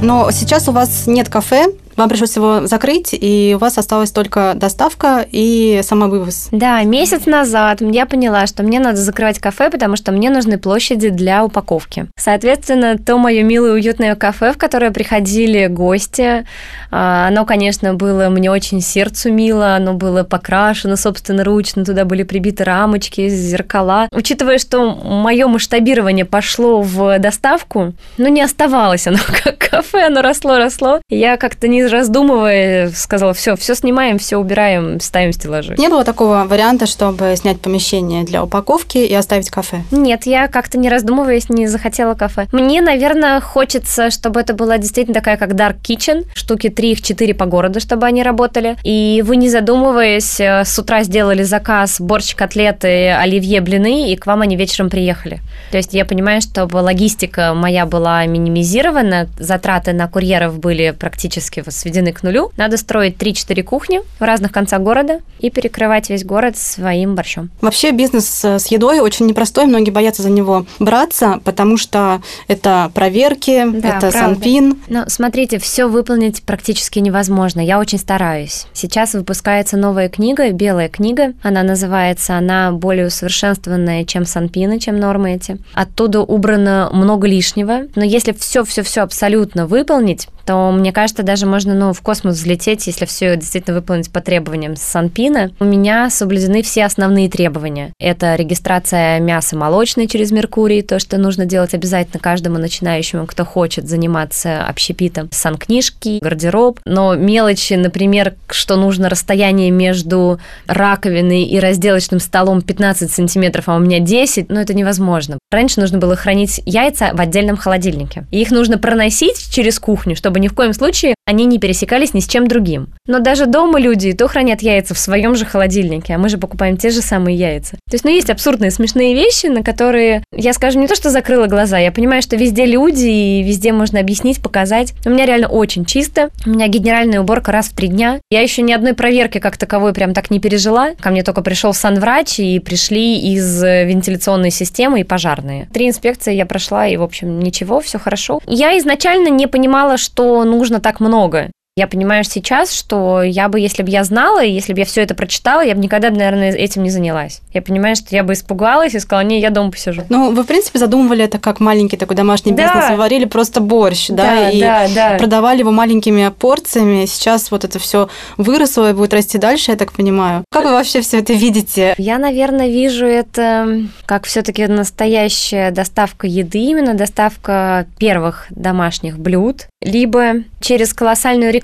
Но 0.00 0.30
сейчас 0.32 0.68
у 0.68 0.72
вас 0.72 1.06
нет 1.06 1.28
кафе, 1.28 1.66
вам 1.96 2.08
пришлось 2.08 2.36
его 2.36 2.66
закрыть, 2.66 3.10
и 3.12 3.52
у 3.56 3.58
вас 3.58 3.78
осталась 3.78 4.10
только 4.10 4.52
доставка 4.54 5.26
и 5.30 5.80
самовывоз. 5.82 6.48
Да, 6.50 6.82
месяц 6.82 7.26
назад 7.26 7.80
я 7.80 8.06
поняла, 8.06 8.46
что 8.46 8.62
мне 8.62 8.80
надо 8.80 8.98
закрывать 8.98 9.38
кафе, 9.38 9.70
потому 9.70 9.96
что 9.96 10.12
мне 10.12 10.30
нужны 10.30 10.58
площади 10.58 11.08
для 11.10 11.44
упаковки. 11.44 12.06
Соответственно, 12.16 12.98
то 12.98 13.18
мое 13.18 13.42
милое 13.42 13.72
уютное 13.72 14.14
кафе, 14.14 14.52
в 14.52 14.58
которое 14.58 14.90
приходили 14.90 15.66
гости, 15.66 16.46
а, 16.90 17.28
оно, 17.28 17.44
конечно, 17.44 17.94
было 17.94 18.28
мне 18.28 18.50
очень 18.50 18.80
сердцу 18.80 19.32
мило, 19.32 19.74
оно 19.76 19.94
было 19.94 20.24
покрашено 20.24 20.96
собственноручно, 20.96 21.84
туда 21.84 22.04
были 22.04 22.22
прибиты 22.22 22.64
рамочки, 22.64 23.28
зеркала. 23.28 24.08
Учитывая, 24.12 24.58
что 24.58 24.94
мое 24.94 25.46
масштабирование 25.46 26.24
пошло 26.24 26.82
в 26.82 27.18
доставку, 27.18 27.94
ну, 28.18 28.28
не 28.28 28.42
оставалось 28.42 29.06
оно 29.06 29.18
как 29.44 29.58
кафе, 29.58 30.06
оно 30.06 30.22
росло, 30.22 30.58
росло. 30.58 31.00
Я 31.08 31.36
как-то 31.36 31.68
не 31.68 31.81
раздумывая 31.88 32.90
сказала, 32.90 33.34
все, 33.34 33.56
все 33.56 33.74
снимаем, 33.74 34.18
все 34.18 34.36
убираем, 34.36 35.00
ставим 35.00 35.32
стеллажи. 35.32 35.74
Не 35.78 35.88
было 35.88 36.04
такого 36.04 36.44
варианта, 36.46 36.86
чтобы 36.86 37.34
снять 37.36 37.60
помещение 37.60 38.24
для 38.24 38.42
упаковки 38.42 38.98
и 38.98 39.14
оставить 39.14 39.50
кафе? 39.50 39.82
Нет, 39.90 40.26
я 40.26 40.48
как-то 40.48 40.78
не 40.78 40.88
раздумываясь 40.88 41.48
не 41.48 41.66
захотела 41.66 42.14
кафе. 42.14 42.46
Мне, 42.52 42.80
наверное, 42.80 43.40
хочется, 43.40 44.10
чтобы 44.10 44.40
это 44.40 44.54
была 44.54 44.78
действительно 44.78 45.14
такая, 45.14 45.36
как 45.36 45.52
Dark 45.52 45.76
Kitchen, 45.82 46.26
штуки 46.34 46.68
3 46.68 46.92
их 46.92 47.02
4 47.02 47.34
по 47.34 47.46
городу, 47.46 47.80
чтобы 47.80 48.06
они 48.06 48.22
работали. 48.22 48.76
И 48.82 49.22
вы, 49.24 49.36
не 49.36 49.48
задумываясь, 49.48 50.40
э, 50.40 50.64
с 50.64 50.78
утра 50.78 51.02
сделали 51.02 51.42
заказ 51.42 52.00
борщ, 52.00 52.34
котлеты, 52.34 53.10
оливье, 53.10 53.60
блины, 53.60 54.12
и 54.12 54.16
к 54.16 54.26
вам 54.26 54.42
они 54.42 54.56
вечером 54.56 54.90
приехали. 54.90 55.40
То 55.70 55.76
есть 55.76 55.94
я 55.94 56.04
понимаю, 56.04 56.40
чтобы 56.40 56.76
логистика 56.76 57.54
моя 57.54 57.86
была 57.86 58.24
минимизирована, 58.26 59.28
затраты 59.38 59.92
на 59.92 60.08
курьеров 60.08 60.58
были 60.58 60.90
практически 60.90 61.62
сведены 61.72 62.12
к 62.12 62.22
нулю. 62.22 62.52
Надо 62.56 62.76
строить 62.76 63.16
3-4 63.16 63.62
кухни 63.62 64.00
в 64.18 64.22
разных 64.22 64.52
концах 64.52 64.80
города 64.80 65.20
и 65.40 65.50
перекрывать 65.50 66.10
весь 66.10 66.24
город 66.24 66.56
своим 66.56 67.14
борщом. 67.14 67.50
Вообще 67.60 67.90
бизнес 67.90 68.44
с 68.44 68.66
едой 68.66 69.00
очень 69.00 69.26
непростой, 69.26 69.66
многие 69.66 69.90
боятся 69.90 70.22
за 70.22 70.30
него 70.30 70.66
браться, 70.78 71.40
потому 71.44 71.76
что 71.76 72.22
это 72.48 72.90
проверки, 72.94 73.64
да, 73.72 73.96
это 73.96 74.10
правда. 74.10 74.18
санпин. 74.18 74.78
Но 74.88 75.04
смотрите, 75.08 75.58
все 75.58 75.86
выполнить 75.86 76.42
практически 76.42 76.98
невозможно. 76.98 77.60
Я 77.60 77.78
очень 77.78 77.98
стараюсь. 77.98 78.66
Сейчас 78.72 79.14
выпускается 79.14 79.76
новая 79.76 80.08
книга, 80.08 80.50
белая 80.50 80.88
книга. 80.88 81.32
Она 81.42 81.62
называется, 81.62 82.36
она 82.36 82.72
более 82.72 83.06
усовершенствованная, 83.06 84.04
чем 84.04 84.24
санпины, 84.24 84.78
чем 84.78 84.98
нормы 84.98 85.34
эти. 85.34 85.58
Оттуда 85.74 86.20
убрано 86.20 86.90
много 86.92 87.26
лишнего. 87.26 87.82
Но 87.94 88.04
если 88.04 88.32
все-все-все 88.32 89.02
абсолютно 89.02 89.66
выполнить, 89.66 90.28
то, 90.44 90.70
мне 90.70 90.92
кажется, 90.92 91.22
даже 91.22 91.46
можно 91.46 91.74
ну, 91.74 91.92
в 91.92 92.00
космос 92.00 92.36
взлететь, 92.36 92.86
если 92.86 93.04
все 93.04 93.36
действительно 93.36 93.76
выполнить 93.76 94.10
по 94.10 94.20
требованиям 94.20 94.76
Санпина. 94.76 95.50
У 95.60 95.64
меня 95.64 96.10
соблюдены 96.10 96.62
все 96.62 96.84
основные 96.84 97.28
требования. 97.28 97.92
Это 97.98 98.34
регистрация 98.34 99.20
мяса 99.20 99.56
молочной 99.56 100.06
через 100.06 100.30
Меркурий, 100.30 100.82
то, 100.82 100.98
что 100.98 101.18
нужно 101.18 101.46
делать 101.46 101.74
обязательно 101.74 102.20
каждому 102.20 102.58
начинающему, 102.58 103.26
кто 103.26 103.44
хочет 103.44 103.88
заниматься 103.88 104.64
общепитом. 104.64 105.28
Санкнижки, 105.32 106.18
гардероб. 106.20 106.80
Но 106.84 107.14
мелочи, 107.14 107.74
например, 107.74 108.34
что 108.50 108.76
нужно 108.76 109.08
расстояние 109.08 109.70
между 109.70 110.40
раковиной 110.66 111.44
и 111.44 111.58
разделочным 111.58 112.20
столом 112.20 112.62
15 112.62 113.10
сантиметров, 113.10 113.68
а 113.68 113.76
у 113.76 113.78
меня 113.78 113.98
10, 113.98 114.50
ну 114.50 114.60
это 114.60 114.74
невозможно. 114.74 115.38
Раньше 115.50 115.80
нужно 115.80 115.98
было 115.98 116.16
хранить 116.16 116.60
яйца 116.64 117.10
в 117.12 117.20
отдельном 117.20 117.56
холодильнике. 117.56 118.26
И 118.30 118.40
их 118.40 118.50
нужно 118.50 118.78
проносить 118.78 119.50
через 119.50 119.78
кухню, 119.78 120.16
чтобы 120.16 120.31
ни 120.38 120.48
в 120.48 120.54
коем 120.54 120.72
случае 120.72 121.14
они 121.26 121.44
не 121.44 121.58
пересекались 121.58 122.14
ни 122.14 122.20
с 122.20 122.26
чем 122.26 122.48
другим. 122.48 122.88
Но 123.06 123.20
даже 123.20 123.46
дома 123.46 123.78
люди 123.78 124.12
то 124.12 124.28
хранят 124.28 124.60
яйца 124.62 124.94
в 124.94 124.98
своем 124.98 125.34
же 125.34 125.44
холодильнике, 125.44 126.14
а 126.14 126.18
мы 126.18 126.28
же 126.28 126.38
покупаем 126.38 126.76
те 126.76 126.90
же 126.90 127.00
самые 127.00 127.36
яйца. 127.36 127.76
То 127.88 127.94
есть, 127.94 128.04
ну, 128.04 128.10
есть 128.10 128.30
абсурдные 128.30 128.70
смешные 128.70 129.14
вещи, 129.14 129.46
на 129.46 129.62
которые 129.62 130.24
я, 130.34 130.52
скажем, 130.52 130.82
не 130.82 130.88
то, 130.88 130.96
что 130.96 131.10
закрыла 131.10 131.46
глаза, 131.46 131.78
я 131.78 131.92
понимаю, 131.92 132.22
что 132.22 132.36
везде 132.36 132.66
люди, 132.66 133.06
и 133.06 133.42
везде 133.42 133.72
можно 133.72 134.00
объяснить, 134.00 134.42
показать. 134.42 134.94
У 135.04 135.10
меня 135.10 135.26
реально 135.26 135.48
очень 135.48 135.84
чисто. 135.84 136.30
У 136.46 136.50
меня 136.50 136.68
генеральная 136.68 137.20
уборка 137.20 137.52
раз 137.52 137.68
в 137.68 137.74
три 137.74 137.88
дня. 137.88 138.20
Я 138.30 138.40
еще 138.40 138.62
ни 138.62 138.72
одной 138.72 138.94
проверки 138.94 139.38
как 139.38 139.56
таковой 139.56 139.92
прям 139.92 140.14
так 140.14 140.30
не 140.30 140.40
пережила. 140.40 140.90
Ко 141.00 141.10
мне 141.10 141.22
только 141.22 141.42
пришел 141.42 141.72
санврач, 141.72 142.38
и 142.38 142.58
пришли 142.58 143.18
из 143.32 143.62
вентиляционной 143.62 144.50
системы 144.50 145.00
и 145.00 145.04
пожарные. 145.04 145.68
Три 145.72 145.88
инспекции 145.88 146.34
я 146.34 146.46
прошла, 146.46 146.86
и, 146.86 146.96
в 146.96 147.02
общем, 147.02 147.40
ничего, 147.40 147.80
все 147.80 147.98
хорошо. 147.98 148.40
Я 148.46 148.78
изначально 148.78 149.28
не 149.28 149.46
понимала, 149.46 149.96
что 149.96 150.21
нужно 150.44 150.80
так 150.80 151.00
много. 151.00 151.50
Я 151.74 151.86
понимаю 151.86 152.22
сейчас, 152.22 152.70
что 152.70 153.22
я 153.22 153.48
бы, 153.48 153.58
если 153.58 153.82
бы 153.82 153.88
я 153.88 154.04
знала, 154.04 154.44
если 154.44 154.74
бы 154.74 154.80
я 154.80 154.84
все 154.84 155.00
это 155.00 155.14
прочитала, 155.14 155.62
я 155.62 155.74
бы 155.74 155.80
никогда, 155.80 156.10
наверное, 156.10 156.52
этим 156.52 156.82
не 156.82 156.90
занялась. 156.90 157.40
Я 157.54 157.62
понимаю, 157.62 157.96
что 157.96 158.14
я 158.14 158.22
бы 158.24 158.34
испугалась 158.34 158.92
и 158.92 158.98
сказала, 159.00 159.24
не, 159.24 159.40
я 159.40 159.48
дома 159.48 159.70
посижу. 159.70 160.02
Ну, 160.10 160.32
вы, 160.32 160.42
в 160.42 160.46
принципе, 160.46 160.78
задумывали 160.78 161.24
это 161.24 161.38
как 161.38 161.60
маленький 161.60 161.96
такой 161.96 162.14
домашний 162.14 162.52
да. 162.52 162.64
бизнес. 162.64 162.90
Вы 162.90 162.96
варили 162.96 163.24
просто 163.24 163.62
борщ, 163.62 164.08
да, 164.08 164.22
да 164.22 164.50
и 164.50 164.60
да, 164.60 164.86
да. 164.94 165.16
продавали 165.16 165.60
его 165.60 165.70
маленькими 165.70 166.28
порциями. 166.38 167.06
Сейчас 167.06 167.50
вот 167.50 167.64
это 167.64 167.78
все 167.78 168.10
выросло 168.36 168.90
и 168.90 168.92
будет 168.92 169.14
расти 169.14 169.38
дальше, 169.38 169.70
я 169.70 169.78
так 169.78 169.92
понимаю. 169.92 170.44
Как 170.52 170.64
вы 170.64 170.72
вообще 170.72 171.00
все 171.00 171.20
это 171.20 171.32
видите? 171.32 171.94
Я, 171.96 172.18
наверное, 172.18 172.68
вижу 172.68 173.06
это 173.06 173.86
как 174.04 174.26
все-таки 174.26 174.66
настоящая 174.66 175.70
доставка 175.70 176.26
еды, 176.26 176.58
именно 176.58 176.92
доставка 176.92 177.86
первых 177.98 178.48
домашних 178.50 179.18
блюд, 179.18 179.68
либо 179.80 180.34
через 180.60 180.92
колоссальную 180.92 181.50
рекламу, 181.50 181.61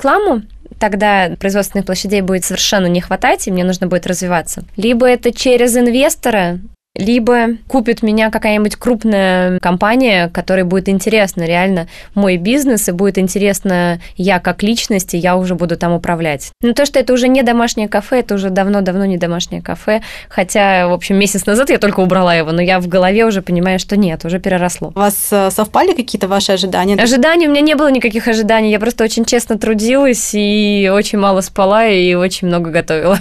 тогда 0.79 1.31
производственных 1.39 1.87
площадей 1.87 2.21
будет 2.21 2.45
совершенно 2.45 2.87
не 2.87 3.01
хватать, 3.01 3.47
и 3.47 3.51
мне 3.51 3.65
нужно 3.65 3.87
будет 3.87 4.07
развиваться. 4.07 4.65
Либо 4.77 5.07
это 5.07 5.33
через 5.33 5.77
инвестора, 5.77 6.61
либо 6.99 7.57
купит 7.69 8.03
меня 8.03 8.31
какая-нибудь 8.31 8.77
крупная 8.77 9.59
компания, 9.61 10.29
которой 10.29 10.65
будет 10.65 10.89
интересно 10.89 11.45
реально 11.45 11.89
мой 12.15 12.37
бизнес, 12.37 12.89
и 12.89 12.93
будет 12.93 13.17
интересно 13.17 14.01
я 14.17 14.41
как 14.41 14.63
личность, 14.63 15.15
и 15.15 15.19
я 15.19 15.37
уже 15.37 15.55
буду 15.55 15.77
там 15.77 15.93
управлять. 15.93 16.51
Но 16.61 16.73
то, 16.75 16.85
что 16.85 16.99
это 16.99 17.13
уже 17.13 17.29
не 17.29 17.43
домашнее 17.43 17.89
кафе, 17.89 18.21
это 18.21 18.35
уже 18.35 18.51
давно-давно 18.51 19.07
не 19.07 19.17
домашнее 19.17 19.63
кафе, 19.63 20.03
хотя, 20.29 20.89
в 20.89 20.93
общем, 20.93 21.17
месяц 21.17 21.47
назад 21.47 21.71
я 21.71 21.79
только 21.79 22.01
убрала 22.01 22.35
его, 22.35 22.51
но 22.51 22.61
я 22.61 22.81
в 22.81 22.89
голове 22.89 23.25
уже 23.25 23.43
понимаю, 23.43 23.79
что 23.79 23.97
нет, 23.97 24.25
уже 24.25 24.41
переросло. 24.41 24.93
У 24.95 24.99
вас 24.99 25.29
э, 25.31 25.51
совпали 25.51 25.95
какие-то 25.95 26.27
ваши 26.27 26.53
ожидания? 26.53 26.97
Ожиданий 26.97 27.47
у 27.47 27.51
меня 27.51 27.61
не 27.61 27.77
было 27.77 27.91
никаких 27.91 28.27
ожиданий, 28.27 28.73
я 28.73 28.81
просто 28.81 29.05
очень 29.05 29.25
честно 29.25 29.57
трудилась 29.57 30.31
и 30.35 30.91
очень 30.93 31.19
мало 31.19 31.43
спала 31.43 31.87
и 31.87 32.15
очень 32.15 32.49
много 32.49 32.71
готовила. 32.71 33.21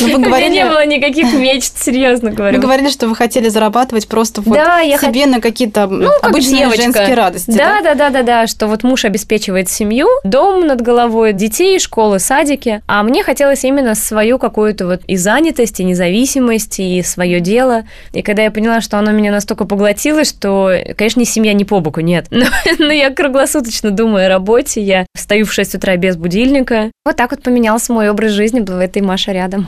Ну, 0.00 0.16
вы 0.16 0.24
говорили... 0.24 0.46
У 0.46 0.52
меня 0.52 0.64
не 0.64 0.70
было 0.70 0.86
никаких 0.86 1.32
мечт, 1.32 1.82
серьезно 1.82 2.30
говорю. 2.30 2.56
Вы 2.58 2.62
говорили, 2.62 2.88
что 2.88 3.08
вы 3.08 3.15
хотели 3.16 3.48
зарабатывать 3.48 4.06
просто 4.06 4.40
вот 4.40 4.54
да, 4.54 4.78
я 4.78 4.98
себе 4.98 5.24
хот... 5.24 5.30
на 5.32 5.40
какие-то 5.40 5.86
ну, 5.86 6.10
обычные 6.22 6.60
девочка. 6.60 6.82
женские 6.82 7.14
радости. 7.14 7.50
Да, 7.50 7.80
да, 7.82 7.94
да, 7.94 8.10
да, 8.10 8.22
да, 8.22 8.46
что 8.46 8.68
вот 8.68 8.84
муж 8.84 9.04
обеспечивает 9.04 9.68
семью, 9.68 10.08
дом 10.24 10.66
над 10.66 10.80
головой, 10.80 11.32
детей, 11.32 11.78
школы, 11.78 12.18
садики, 12.18 12.82
а 12.86 13.02
мне 13.02 13.22
хотелось 13.22 13.64
именно 13.64 13.94
свою 13.94 14.38
какую-то 14.38 14.86
вот 14.86 15.02
и 15.06 15.16
занятость, 15.16 15.80
и 15.80 15.84
независимость, 15.84 16.78
и 16.78 17.02
свое 17.02 17.40
дело. 17.40 17.84
И 18.12 18.22
когда 18.22 18.42
я 18.42 18.50
поняла, 18.50 18.80
что 18.80 18.98
оно 18.98 19.10
меня 19.10 19.32
настолько 19.32 19.64
поглотило, 19.64 20.24
что, 20.24 20.72
конечно, 20.96 21.20
ни 21.20 21.24
семья, 21.24 21.52
ни 21.52 21.64
по 21.64 21.80
боку, 21.80 22.00
нет. 22.00 22.26
Но, 22.30 22.46
но 22.78 22.92
я 22.92 23.10
круглосуточно 23.10 23.90
думаю 23.90 24.26
о 24.26 24.28
работе, 24.28 24.82
я 24.82 25.06
встаю 25.14 25.46
в 25.46 25.52
6 25.52 25.76
утра 25.76 25.96
без 25.96 26.16
будильника. 26.16 26.90
Вот 27.04 27.16
так 27.16 27.30
вот 27.30 27.42
поменялся 27.42 27.92
мой 27.92 28.10
образ 28.10 28.32
жизни, 28.32 28.60
была 28.60 28.84
этой 28.84 29.02
Маша 29.02 29.32
рядом. 29.32 29.66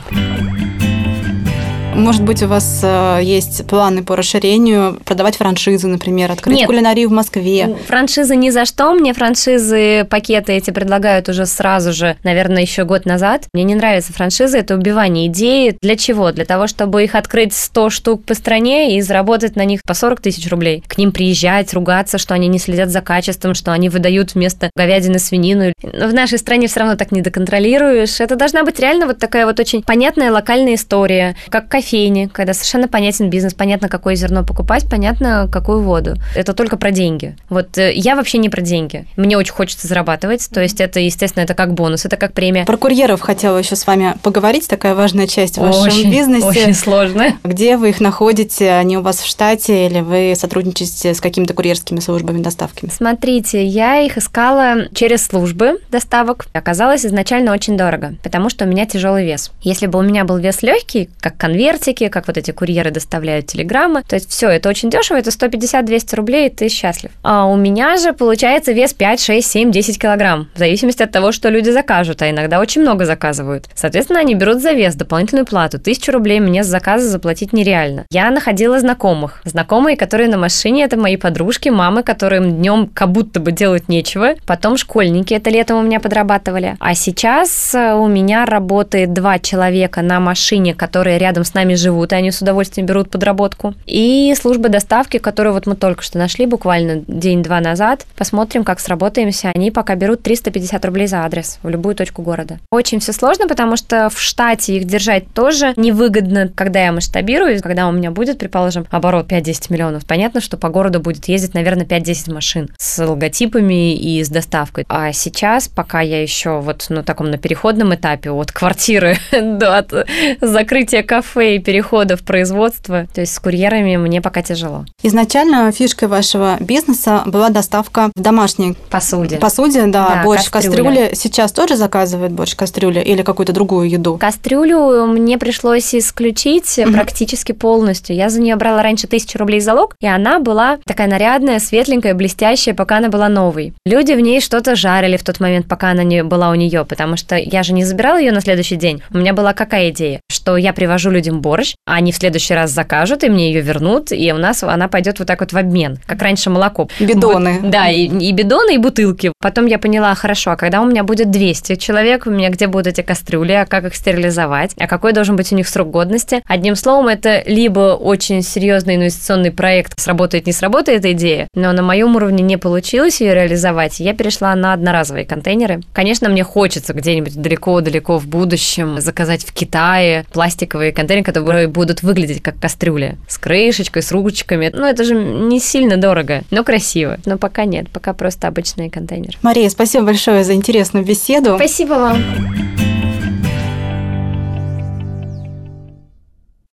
Может 1.99 2.23
быть, 2.23 2.45
у 2.45 2.47
вас 2.47 2.81
э, 2.85 3.19
есть 3.23 3.67
планы 3.67 4.05
по 4.05 4.15
расширению, 4.15 5.01
продавать 5.05 5.37
франшизы, 5.37 5.89
например, 5.89 6.31
открыть 6.31 6.59
Нет. 6.59 6.67
кулинарию 6.69 7.09
в 7.09 7.13
Москве? 7.13 7.77
Франшизы 7.89 8.37
ни 8.37 8.51
за 8.51 8.67
что. 8.67 8.95
Мне 8.95 9.13
франшизы, 9.13 10.07
пакеты 10.09 10.53
эти 10.53 10.71
предлагают 10.71 11.29
уже 11.29 11.45
сразу 11.45 11.93
же, 11.93 12.17
наверное, 12.23 12.63
еще 12.63 12.85
год 12.85 13.05
назад. 13.05 13.47
Мне 13.53 13.65
не 13.65 13.75
нравятся 13.75 14.13
франшизы, 14.13 14.59
это 14.59 14.77
убивание 14.77 15.27
идеи. 15.27 15.77
Для 15.83 15.97
чего? 15.97 16.31
Для 16.31 16.45
того, 16.45 16.69
чтобы 16.69 17.03
их 17.03 17.17
открыть 17.17 17.53
100 17.53 17.91
штук 17.91 18.25
по 18.25 18.35
стране 18.35 18.97
и 18.97 19.01
заработать 19.01 19.57
на 19.57 19.65
них 19.65 19.83
по 19.83 19.95
40 19.95 20.21
тысяч 20.21 20.49
рублей. 20.49 20.85
К 20.87 20.99
ним 20.99 21.11
приезжать, 21.11 21.75
ругаться, 21.75 22.19
что 22.19 22.33
они 22.33 22.47
не 22.47 22.61
следят 22.61 22.91
за 22.91 23.01
качеством, 23.01 23.55
что 23.55 23.73
они 23.73 23.89
выдают 23.89 24.35
вместо 24.35 24.71
говядины 24.77 25.19
свинину. 25.19 25.73
В 25.83 26.15
нашей 26.15 26.39
стране 26.39 26.69
все 26.69 26.79
равно 26.79 26.95
так 26.95 27.11
не 27.11 27.23
доконтролируешь. 27.23 28.21
Это 28.21 28.37
должна 28.37 28.63
быть 28.63 28.79
реально 28.79 29.07
вот 29.07 29.19
такая 29.19 29.47
вот 29.47 29.59
очень 29.59 29.83
понятная 29.83 30.31
локальная 30.31 30.77
история, 30.77 31.35
как 31.49 31.69
кофе 31.69 31.88
кофейни, 31.89 32.29
когда 32.31 32.53
совершенно 32.53 32.87
понятен 32.87 33.31
бизнес, 33.31 33.55
понятно, 33.55 33.89
какое 33.89 34.15
зерно 34.15 34.45
покупать, 34.45 34.85
понятно, 34.89 35.49
какую 35.51 35.83
воду. 35.83 36.17
Это 36.35 36.53
только 36.53 36.77
про 36.77 36.91
деньги. 36.91 37.35
Вот 37.49 37.79
э, 37.79 37.93
я 37.95 38.15
вообще 38.15 38.39
не 38.39 38.51
про 38.51 38.61
деньги. 38.61 39.07
Мне 39.17 39.39
очень 39.39 39.55
хочется 39.55 39.89
зарабатывать, 39.89 40.49
то 40.53 40.61
есть 40.61 40.81
это, 40.81 41.01
естественно, 41.01 41.45
это 41.45 41.55
как 41.55 41.73
бонус, 41.73 42.05
это 42.05 42.17
как 42.17 42.35
премия. 42.35 42.67
Про 42.67 42.77
курьеров 42.77 43.21
хотела 43.21 43.57
еще 43.57 43.75
с 43.75 43.87
вами 43.87 44.15
поговорить, 44.23 44.69
такая 44.69 44.95
важная 44.95 45.27
часть 45.27 45.57
в 45.57 45.63
вашем 45.63 45.83
очень, 45.83 46.11
бизнесе. 46.11 46.47
Очень 46.47 46.75
сложно. 46.75 47.39
Где 47.43 47.77
вы 47.77 47.91
их 47.91 48.01
находите? 48.01 48.71
Они 48.73 48.99
у 48.99 49.03
вас 49.03 49.21
в 49.21 49.27
штате 49.27 49.87
или 49.87 50.01
вы 50.01 50.35
сотрудничаете 50.37 51.15
с 51.15 51.21
какими-то 51.21 51.55
курьерскими 51.55 52.01
службами 52.01 52.43
доставки? 52.43 52.91
Смотрите, 52.93 53.65
я 53.65 54.01
их 54.01 54.19
искала 54.19 54.89
через 54.95 55.25
службы 55.25 55.79
доставок. 55.91 56.47
Оказалось 56.53 57.07
изначально 57.07 57.53
очень 57.53 57.77
дорого, 57.77 58.15
потому 58.23 58.51
что 58.51 58.67
у 58.67 58.69
меня 58.69 58.85
тяжелый 58.85 59.25
вес. 59.25 59.51
Если 59.63 59.87
бы 59.87 59.99
у 59.99 60.03
меня 60.03 60.25
был 60.25 60.37
вес 60.37 60.63
легкий, 60.63 61.09
как 61.21 61.37
конверт, 61.39 61.78
конвертики, 61.79 62.09
как 62.09 62.27
вот 62.27 62.37
эти 62.37 62.51
курьеры 62.51 62.91
доставляют 62.91 63.47
телеграммы. 63.47 64.03
То 64.03 64.17
есть 64.17 64.31
все, 64.31 64.49
это 64.49 64.69
очень 64.69 64.91
дешево, 64.91 65.19
это 65.19 65.31
150-200 65.31 66.17
рублей, 66.17 66.49
и 66.49 66.51
ты 66.51 66.69
счастлив. 66.69 67.11
А 67.23 67.47
у 67.47 67.57
меня 67.57 67.97
же 67.97 68.13
получается 68.13 68.73
вес 68.73 68.95
5, 68.95 69.21
6, 69.21 69.51
7, 69.51 69.71
10 69.71 70.01
килограмм, 70.01 70.49
в 70.55 70.59
зависимости 70.59 71.03
от 71.03 71.13
того, 71.13 71.33
что 71.33 71.49
люди 71.49 71.71
закажут, 71.71 72.23
а 72.23 72.31
иногда 72.31 72.61
очень 72.61 72.83
много 72.83 73.07
заказывают. 73.07 73.67
Соответственно, 73.75 74.21
они 74.21 74.35
берут 74.35 74.61
за 74.61 74.73
вес 74.73 74.95
дополнительную 74.95 75.47
плату. 75.47 75.79
Тысячу 75.79 76.13
рублей 76.13 76.41
мне 76.41 76.65
с 76.65 76.67
заказа 76.67 77.09
заплатить 77.09 77.53
нереально. 77.53 78.05
Я 78.11 78.31
находила 78.31 78.79
знакомых. 78.79 79.41
Знакомые, 79.45 79.97
которые 79.97 80.29
на 80.29 80.39
машине, 80.39 80.85
это 80.85 80.97
мои 80.97 81.17
подружки, 81.17 81.69
мамы, 81.69 82.03
которым 82.03 82.57
днем 82.57 82.91
как 82.93 83.11
будто 83.11 83.41
бы 83.41 83.53
делать 83.53 83.89
нечего. 83.89 84.35
Потом 84.47 84.77
школьники 84.77 85.35
это 85.35 85.51
летом 85.51 85.79
у 85.79 85.83
меня 85.83 86.01
подрабатывали. 86.01 86.77
А 86.81 86.95
сейчас 86.95 87.75
э, 87.75 87.95
у 87.95 88.07
меня 88.07 88.45
работает 88.47 89.13
два 89.13 89.39
человека 89.39 90.03
на 90.03 90.21
машине, 90.21 90.75
которые 90.75 91.19
рядом 91.19 91.45
с 91.45 91.55
нами 91.59 91.75
живут, 91.75 92.13
и 92.13 92.17
они 92.17 92.31
с 92.31 92.41
удовольствием 92.41 92.87
берут 92.87 93.11
подработку. 93.11 93.75
И 93.87 94.35
служба 94.41 94.69
доставки, 94.69 95.19
которую 95.19 95.55
вот 95.55 95.67
мы 95.67 95.75
только 95.75 96.03
что 96.03 96.19
нашли, 96.19 96.47
буквально 96.47 97.03
день-два 97.07 97.61
назад. 97.61 98.07
Посмотрим, 98.17 98.65
как 98.65 98.81
сработаемся. 98.81 99.51
Они 99.55 99.71
пока 99.71 99.97
берут 99.97 100.23
350 100.23 100.85
рублей 100.85 101.07
за 101.07 101.25
адрес 101.25 101.59
в 101.63 101.69
любую 101.69 101.95
точку 101.95 102.23
города. 102.23 102.59
Очень 102.71 103.01
все 103.01 103.13
сложно, 103.13 103.49
потому 103.49 103.77
что 103.77 104.09
в 104.09 104.21
штате 104.21 104.77
их 104.77 104.85
держать 104.85 105.33
тоже 105.35 105.73
невыгодно, 105.77 106.49
когда 106.55 106.85
я 106.85 106.93
масштабирую, 106.93 107.61
когда 107.61 107.89
у 107.89 107.93
меня 107.93 108.11
будет, 108.11 108.39
предположим, 108.39 108.87
оборот 108.91 109.31
5-10 109.31 109.67
миллионов. 109.71 110.07
Понятно, 110.07 110.41
что 110.41 110.57
по 110.57 110.69
городу 110.69 111.01
будет 111.01 111.27
ездить, 111.27 111.55
наверное, 111.55 111.87
5-10 111.87 112.33
машин 112.33 112.71
с 112.79 113.05
логотипами 113.05 113.95
и 113.95 114.23
с 114.23 114.29
доставкой. 114.29 114.85
А 114.89 115.13
сейчас, 115.13 115.69
пока 115.69 116.01
я 116.01 116.23
еще 116.23 116.61
вот 116.61 116.87
на 116.89 117.03
таком 117.03 117.31
на 117.31 117.39
переходном 117.39 117.95
этапе 117.95 118.31
от 118.31 118.53
квартиры 118.53 119.17
до 119.33 119.79
от 119.79 119.93
закрытия 120.41 121.03
кафе 121.03 121.48
и 121.57 121.59
перехода 121.59 122.17
в 122.17 122.23
производство, 122.23 123.07
то 123.13 123.21
есть 123.21 123.35
с 123.35 123.39
курьерами 123.39 123.97
мне 123.97 124.21
пока 124.21 124.43
тяжело. 124.43 124.85
Изначально 125.03 125.71
фишкой 125.73 126.09
вашего 126.09 126.57
бизнеса 126.61 127.23
была 127.27 127.51
доставка 127.51 128.11
в 128.15 128.21
домашней 128.21 128.77
посуде. 128.91 129.37
Посуде, 129.37 129.87
да, 129.87 130.09
да 130.09 130.23
борщ, 130.25 130.49
кастрюля. 130.51 130.85
кастрюля. 130.85 131.15
Сейчас 131.15 131.53
тоже 131.53 131.77
заказывает 131.77 132.33
борщ, 132.33 132.55
кастрюля 132.55 133.03
или 133.03 133.23
какую-то 133.23 133.53
другую 133.53 133.89
еду? 133.89 134.17
Кастрюлю 134.19 135.07
мне 135.07 135.39
пришлось 135.39 135.95
исключить 135.95 136.79
угу. 136.79 136.93
практически 136.93 137.53
полностью. 137.53 138.17
Я 138.17 138.29
за 138.29 138.41
нее 138.41 138.57
брала 138.57 138.83
раньше 138.83 139.07
тысячу 139.07 139.39
рублей 139.39 139.61
залог, 139.61 139.95
и 140.01 140.07
она 140.07 140.39
была 140.39 140.79
такая 140.85 141.09
нарядная, 141.09 141.59
светленькая, 141.59 142.15
блестящая, 142.15 142.75
пока 142.75 142.99
она 142.99 143.09
была 143.09 143.29
новой. 143.29 143.75
Люди 143.85 144.13
в 144.13 144.21
ней 144.21 144.41
что-то 144.41 144.77
жарили 144.77 145.17
в 145.17 145.25
тот 145.25 145.41
момент, 145.41 145.67
пока 145.69 145.91
она 145.91 146.03
не 146.03 146.23
была 146.23 146.51
у 146.51 146.55
нее, 146.55 146.85
потому 146.85 147.17
что 147.17 147.37
я 147.37 147.63
же 147.63 147.73
не 147.73 147.85
забирала 147.85 148.19
ее 148.19 148.33
на 148.33 148.41
следующий 148.41 148.77
день. 148.77 149.03
У 149.13 149.19
меня 149.19 149.33
была 149.33 149.53
какая 149.53 149.91
идея? 149.91 150.21
Что 150.39 150.57
я 150.57 150.73
привожу 150.73 151.11
людям 151.11 151.41
борщ, 151.41 151.75
а 151.85 151.95
они 151.95 152.13
в 152.13 152.17
следующий 152.17 152.55
раз 152.55 152.71
закажут, 152.71 153.25
и 153.25 153.29
мне 153.29 153.53
ее 153.53 153.61
вернут, 153.61 154.13
и 154.13 154.33
у 154.33 154.37
нас 154.37 154.63
она 154.63 154.87
пойдет 154.87 155.19
вот 155.19 155.27
так 155.27 155.41
вот 155.41 155.53
в 155.53 155.59
обмен, 155.59 155.99
как 156.07 156.23
раньше 156.23 156.49
молоко. 156.49 156.89
Бидоны. 157.01 157.59
Да, 157.65 157.89
и, 157.89 158.07
и 158.07 158.31
бидоны, 158.31 158.77
и 158.77 158.79
бутылки. 158.79 159.33
Потом 159.41 159.67
я 159.67 159.81
поняла, 159.81 160.15
хорошо, 160.15 160.53
а 160.53 160.57
когда 160.57 160.81
у 160.81 160.87
меня 160.87 161.03
будет 161.03 161.33
200 161.33 161.75
человек, 161.75 162.29
у 162.29 162.31
меня 162.31 162.51
где 162.51 162.69
будут 162.69 162.87
эти 162.87 163.01
кастрюли, 163.01 163.51
а 163.51 163.67
как 163.67 163.85
их 163.85 163.97
стерилизовать, 163.97 164.75
а 164.79 164.87
какой 164.87 165.13
должен 165.13 165.35
быть 165.35 165.53
у 165.53 165.57
них 165.57 165.67
срок 165.67 165.91
годности? 165.91 166.41
Одним 166.47 166.77
словом, 166.77 167.09
это 167.09 167.43
либо 167.47 167.97
очень 167.97 168.43
серьезный 168.43 168.95
инвестиционный 168.95 169.51
проект, 169.51 169.99
сработает, 169.99 170.47
не 170.47 170.53
сработает 170.53 171.05
идея, 171.05 171.49
но 171.57 171.73
на 171.73 171.83
моем 171.83 172.15
уровне 172.15 172.45
не 172.45 172.59
получилось 172.59 173.21
ее 173.21 173.35
реализовать, 173.35 173.99
я 173.99 174.15
перешла 174.15 174.55
на 174.55 174.73
одноразовые 174.73 175.27
контейнеры. 175.27 175.81
Конечно, 175.93 176.29
мне 176.29 176.45
хочется 176.45 176.95
где-нибудь 176.95 177.35
далеко-далеко 177.35 178.19
в 178.19 178.29
будущем 178.29 179.01
заказать 179.01 179.45
в 179.45 179.53
Китае 179.53 180.25
пластиковые 180.39 180.93
контейнеры, 180.93 181.25
которые 181.25 181.67
будут 181.67 182.05
выглядеть 182.05 182.41
как 182.41 182.61
кастрюля 182.61 183.17
с 183.27 183.39
крышечкой, 183.39 184.03
с 184.03 184.13
ручками. 184.13 184.71
Ну, 184.73 184.87
это 184.87 185.03
же 185.03 185.17
не 185.17 185.59
сильно 185.59 185.97
дорого, 185.97 186.43
но 186.53 186.63
красиво. 186.63 187.19
Но 187.27 187.39
пока 187.39 187.65
нет, 187.65 187.91
пока 187.91 188.13
просто 188.13 188.47
обычные 188.47 188.89
контейнеры. 188.89 189.37
Мария, 189.43 189.69
спасибо 189.69 190.05
большое 190.05 190.45
за 190.45 190.55
интересную 190.55 191.05
беседу. 191.05 191.57
Спасибо 191.57 191.95
вам. 191.95 192.78